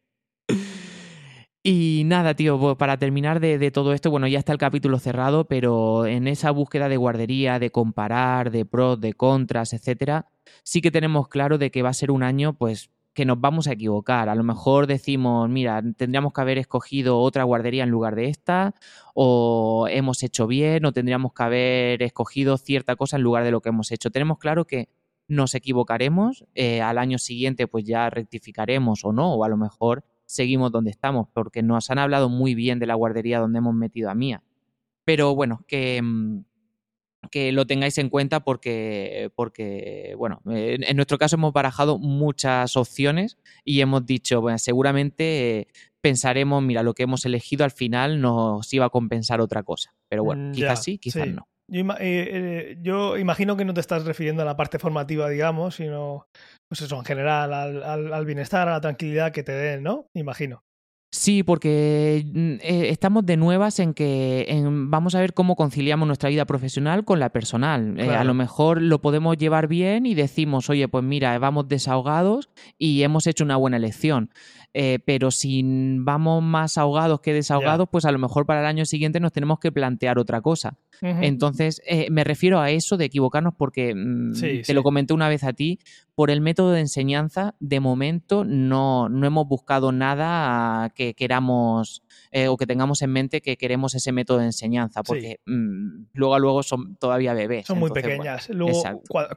[1.62, 6.06] Y nada, tío, para terminar de, todo esto, bueno, ya está el capítulo cerrado, pero
[6.06, 10.28] en esa búsqueda de guardería, de comparar, de pros, de contras, etcétera,
[10.64, 13.68] sí que tenemos claro de que va a ser un año, pues, que nos vamos
[13.68, 14.30] a equivocar.
[14.30, 18.76] A lo mejor decimos, mira, tendríamos que haber escogido otra guardería en lugar de esta,
[19.14, 23.62] o hemos hecho bien, o tendríamos que haber escogido cierta cosa en lugar de lo
[23.62, 24.12] que hemos hecho.
[24.12, 24.90] Tenemos claro que
[25.28, 30.04] nos equivocaremos, eh, al año siguiente pues ya rectificaremos o no, o a lo mejor
[30.26, 34.10] seguimos donde estamos, porque nos han hablado muy bien de la guardería donde hemos metido
[34.10, 34.44] a Mía.
[35.04, 36.44] Pero bueno, que, mm,
[37.32, 43.38] que lo tengáis en cuenta porque, porque bueno, en nuestro caso hemos barajado muchas opciones
[43.64, 45.68] y hemos dicho, bueno, seguramente
[46.02, 49.94] pensaremos, mira, lo que hemos elegido al final nos iba a compensar otra cosa.
[50.08, 51.48] Pero bueno, mm, quizás sí, quizás no.
[51.68, 55.76] Yo, eh, eh, yo, imagino que no te estás refiriendo a la parte formativa, digamos,
[55.76, 56.26] sino,
[56.68, 60.08] pues eso, en general, al, al, bienestar, a la tranquilidad que te den, ¿no?
[60.16, 60.64] Imagino.
[61.12, 66.30] Sí, porque mm, eh, estamos de nuevas en que vamos a ver cómo conciliamos nuestra
[66.30, 68.00] vida profesional con la personal.
[68.00, 73.02] a lo mejor lo podemos llevar bien y decimos, oye, pues mira, vamos desahogados y
[73.02, 74.30] hemos hecho una buena elección.
[74.74, 78.86] Eh, pero si vamos más ahogados que desahogados, pues a lo mejor para el año
[78.86, 80.78] siguiente nos tenemos que plantear otra cosa.
[81.02, 84.34] Entonces, eh, me refiero a eso de equivocarnos porque mm,
[84.66, 85.80] te lo comenté una vez a ti,
[86.14, 92.48] por el método de enseñanza, de momento no, no hemos buscado nada que queramos eh,
[92.48, 96.40] o que tengamos en mente que queremos ese método de enseñanza, porque mm, luego a
[96.40, 97.68] luego son todavía bebés.
[97.68, 98.50] Son muy pequeñas.
[98.50, 98.84] luego,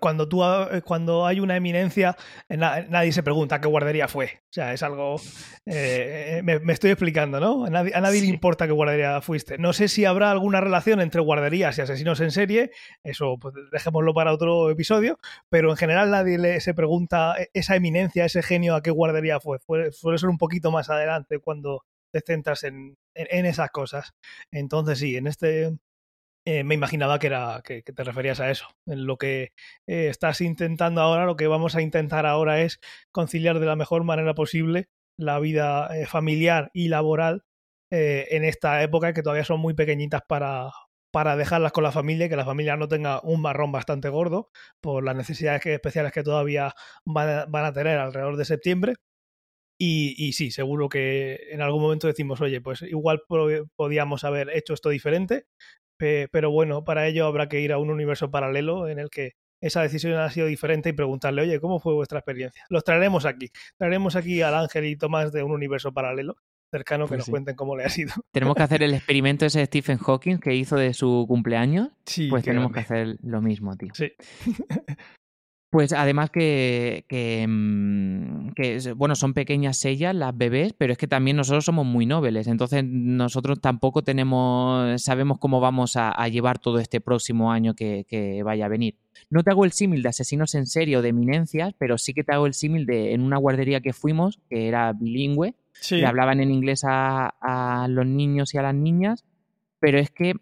[0.01, 2.17] cuando, tú, eh, cuando hay una eminencia,
[2.49, 4.27] eh, nadie se pregunta qué guardería fue.
[4.27, 5.17] O sea, es algo...
[5.65, 7.65] me, estoy explicando, ¿no?
[7.65, 9.59] A nadie, le importa qué guardería fuiste.
[9.59, 12.71] No sé si habrá alguna relación entre guarderías y asesinos en serie,
[13.03, 15.19] eso pues, dejémoslo para otro episodio,
[15.49, 19.59] pero en general nadie le, se pregunta esa eminencia, ese genio a qué guardería fue.
[19.93, 24.13] Suele ser un poquito más adelante cuando te centras en, esas cosas.
[24.53, 25.77] Entonces sí, en este
[26.47, 28.67] eh, me imaginaba que era que, te referías a eso.
[28.87, 29.53] En lo que
[29.87, 32.81] eh, estás intentando ahora, lo que vamos a intentar ahora es
[33.13, 34.89] conciliar de la mejor manera posible
[35.19, 37.45] la vida eh, familiar y laboral
[37.95, 40.71] en esta época que todavía son muy pequeñitas para,
[41.13, 44.51] para dejarlas con la familia y que la familia no tenga un marrón bastante gordo
[44.81, 48.95] por las necesidades especiales que todavía van a tener alrededor de septiembre.
[49.79, 53.23] Y, sí, seguro que en algún momento decimos, oye, pues igual
[53.75, 55.47] podíamos haber hecho esto diferente,
[55.99, 59.83] pero bueno, para ello habrá que ir a un universo paralelo en el que esa
[59.83, 62.65] decisión ha sido diferente y preguntarle, oye, ¿cómo fue vuestra experiencia?
[62.69, 63.51] Los traeremos aquí.
[63.77, 66.37] Traeremos aquí al Ángel y Tomás de un universo paralelo
[66.73, 68.13] cercano que pues nos cuenten cómo le ha sido.
[68.33, 71.91] Tenemos que hacer el experimento ese de Stephen Hawking que hizo de su cumpleaños.
[72.07, 73.93] Sí, pues tenemos que hacer lo mismo, tío.
[73.95, 74.13] Sí.
[75.73, 77.07] Pues además que,
[77.49, 82.05] mm, que, bueno, son pequeñas ellas, las bebés, pero es que también nosotros somos muy
[82.05, 88.43] nobles, entonces nosotros tampoco tenemos, sabemos cómo vamos a, llevar todo este próximo año que,
[88.45, 88.97] vaya a venir.
[89.31, 92.23] No te hago el símil de asesinos en serie o de eminencias, pero sí que
[92.23, 95.55] te hago el símil de en una guardería que fuimos, que era bilingüe,
[95.91, 99.25] le hablaban en inglés a, a los niños y a las niñas,
[99.81, 100.35] pero es que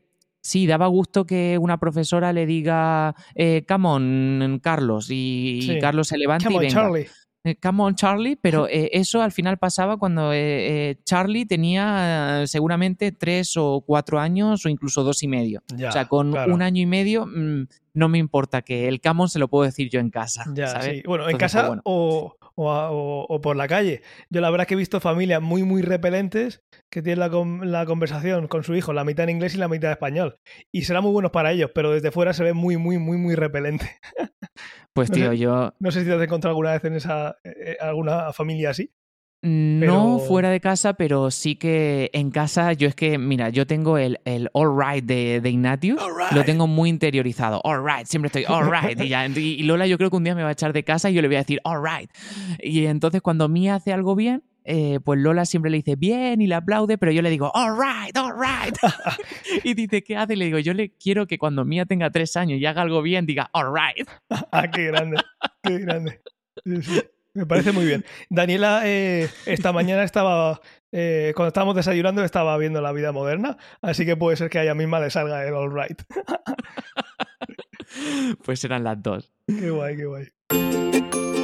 [0.43, 6.19] Sí, daba gusto que una profesora le diga, eh, come on, Carlos, y, Carlos se
[6.19, 6.73] levanta y venga.
[6.73, 7.07] Charlie.
[7.43, 13.13] Eh, come on, Charlie, pero eh, eso al final pasaba cuando eh, Charlie tenía seguramente
[13.13, 15.63] tres o cuatro años o incluso dos y medio.
[15.73, 19.39] o sea, con un año y medio mm, no me importa que el camón se
[19.39, 20.45] lo puedo decir yo en casa.
[21.07, 22.37] Bueno, en casa pues O,
[22.69, 24.03] o, por la calle.
[24.29, 27.29] Yo la verdad que he visto familias muy, muy repelentes que tienen la,
[27.65, 30.39] la, conversación con su hijo, la mitad en inglés y la mitad en español.
[30.73, 33.35] Y será muy buenos para ellos, pero desde fuera se ve muy, muy, muy, muy
[33.35, 33.99] repelente.
[34.93, 35.75] Pues tío, yo...
[35.79, 38.93] No sé si te has encontrado alguna vez en esa eh, eh, alguna familia así.
[39.43, 43.97] No fuera de casa, pero sí que en casa yo es que, mira, yo tengo
[43.97, 46.01] el, el all right de, de Ignatius,
[46.33, 47.61] lo tengo muy interiorizado.
[47.65, 49.01] All right, siempre estoy all right.
[49.01, 51.23] Y, Lola yo creo que un día me va a echar de casa y yo
[51.23, 52.11] le voy a decir all right.
[52.63, 56.47] Y entonces cuando Mía hace algo bien, eh, pues Lola siempre le dice bien y
[56.47, 58.77] le aplaude, pero yo le digo all right, all right.
[59.65, 60.35] y dice, ¿qué hace?
[60.35, 63.01] Y le digo, yo le quiero que cuando Mía tenga tres años y haga algo
[63.01, 64.07] bien, diga all right.
[64.53, 65.17] ah, qué grande,
[65.63, 66.21] qué grande.
[67.35, 68.05] Me parece muy bien.
[68.31, 70.61] Daniela eh, esta mañana estaba,
[70.93, 74.63] eh, cuando estábamos desayunando, estaba viendo la vida moderna, así que puede ser que a
[74.65, 76.03] ella misma le salga el all right.
[78.45, 79.33] Pues eran las dos.
[79.47, 81.40] Qué guay, qué guay.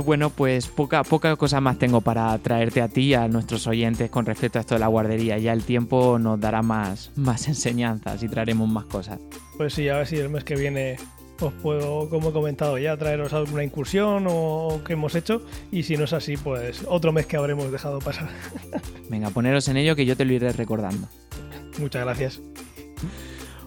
[0.00, 3.66] Pues bueno, pues poca, poca cosa más tengo para traerte a ti y a nuestros
[3.66, 5.36] oyentes con respecto a esto de la guardería.
[5.36, 9.20] Ya el tiempo nos dará más, más enseñanzas y traeremos más cosas.
[9.58, 10.96] Pues sí, a ver si el mes que viene
[11.38, 15.42] os puedo, como he comentado ya, traeros alguna incursión o que hemos hecho.
[15.70, 18.30] Y si no es así, pues otro mes que habremos dejado pasar.
[19.10, 21.08] Venga, poneros en ello que yo te lo iré recordando.
[21.78, 22.40] Muchas gracias.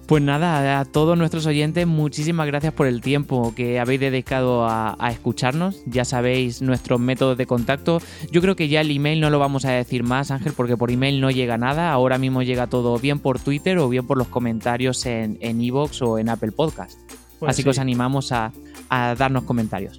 [0.05, 4.97] Pues nada, a todos nuestros oyentes, muchísimas gracias por el tiempo que habéis dedicado a,
[4.99, 5.81] a, escucharnos.
[5.85, 8.01] Ya sabéis nuestros métodos de contacto.
[8.29, 10.91] Yo creo que ya el email no lo vamos a decir más, Ángel, porque por
[10.91, 11.91] email no llega nada.
[11.93, 16.07] Ahora mismo llega todo bien por Twitter o bien por los comentarios en Evox en
[16.07, 16.99] o en Apple Podcast.
[17.39, 17.63] Pues Así sí.
[17.63, 18.51] que os animamos a,
[18.89, 19.97] a darnos comentarios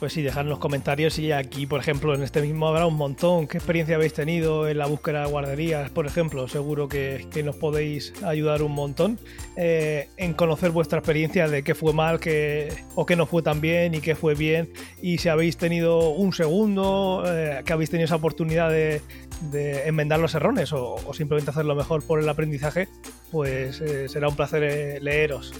[0.00, 3.46] pues sí, los comentarios y aquí, por ejemplo, en este mismo habrá un montón.
[3.46, 6.48] ¿Qué experiencia habéis tenido en la búsqueda de guarderías, por ejemplo?
[6.48, 9.18] Seguro que, que nos podéis ayudar un montón
[9.56, 13.60] eh, en conocer vuestra experiencia de qué fue mal qué, o qué no fue tan
[13.60, 14.72] bien y qué fue bien.
[15.02, 19.02] Y si habéis tenido un segundo, eh, que habéis tenido esa oportunidad de,
[19.84, 22.88] enmendar los errores o, simplemente hacerlo mejor por el aprendizaje,
[23.30, 25.52] pues eh, será un placer leeros.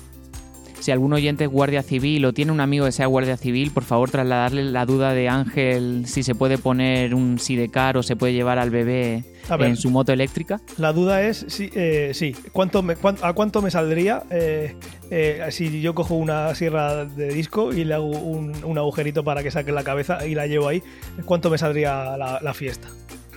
[0.81, 3.85] Si algún oyente es guardia civil o tiene un amigo que sea guardia civil, por
[3.85, 8.33] favor trasladarle la duda de Ángel si se puede poner un sidecar o se puede
[8.33, 10.61] llevar al bebé ver, en su moto eléctrica.
[10.78, 12.35] La duda es, sí, eh, sí.
[12.53, 14.74] ¿Cuánto me, cuánto, ¿a cuánto me saldría eh,
[15.11, 19.43] eh, si yo cojo una sierra de disco y le hago un, un, agujerito para
[19.43, 20.83] que saque la cabeza y la llevo ahí?
[21.26, 22.89] ¿Cuánto me saldría la, la fiesta?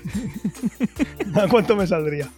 [1.36, 2.30] ¿A cuánto me saldría?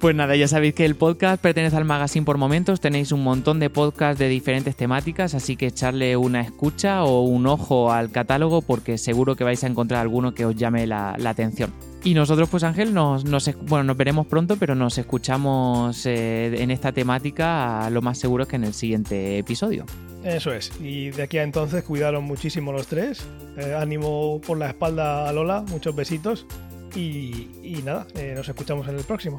[0.00, 2.80] Pues nada, ya sabéis que el podcast pertenece al Magazine por Momentos.
[2.80, 7.48] Tenéis un montón de podcasts de diferentes temáticas, así que echarle una escucha o un
[7.48, 11.72] ojo al catálogo porque seguro que vais a encontrar alguno que os llame la, atención.
[12.04, 13.24] Y nosotros, pues Ángel, nos,
[13.62, 18.48] bueno, nos veremos pronto, pero nos escuchamos eh, en esta temática lo más seguro es
[18.48, 19.84] que en el siguiente episodio.
[20.22, 20.70] Eso es.
[20.80, 23.26] Y de aquí a entonces cuidaron muchísimo los tres.
[23.56, 26.46] Eh, ánimo por la espalda a Lola, muchos besitos.
[26.94, 29.38] Y, y nada, eh, nos escuchamos en el próximo.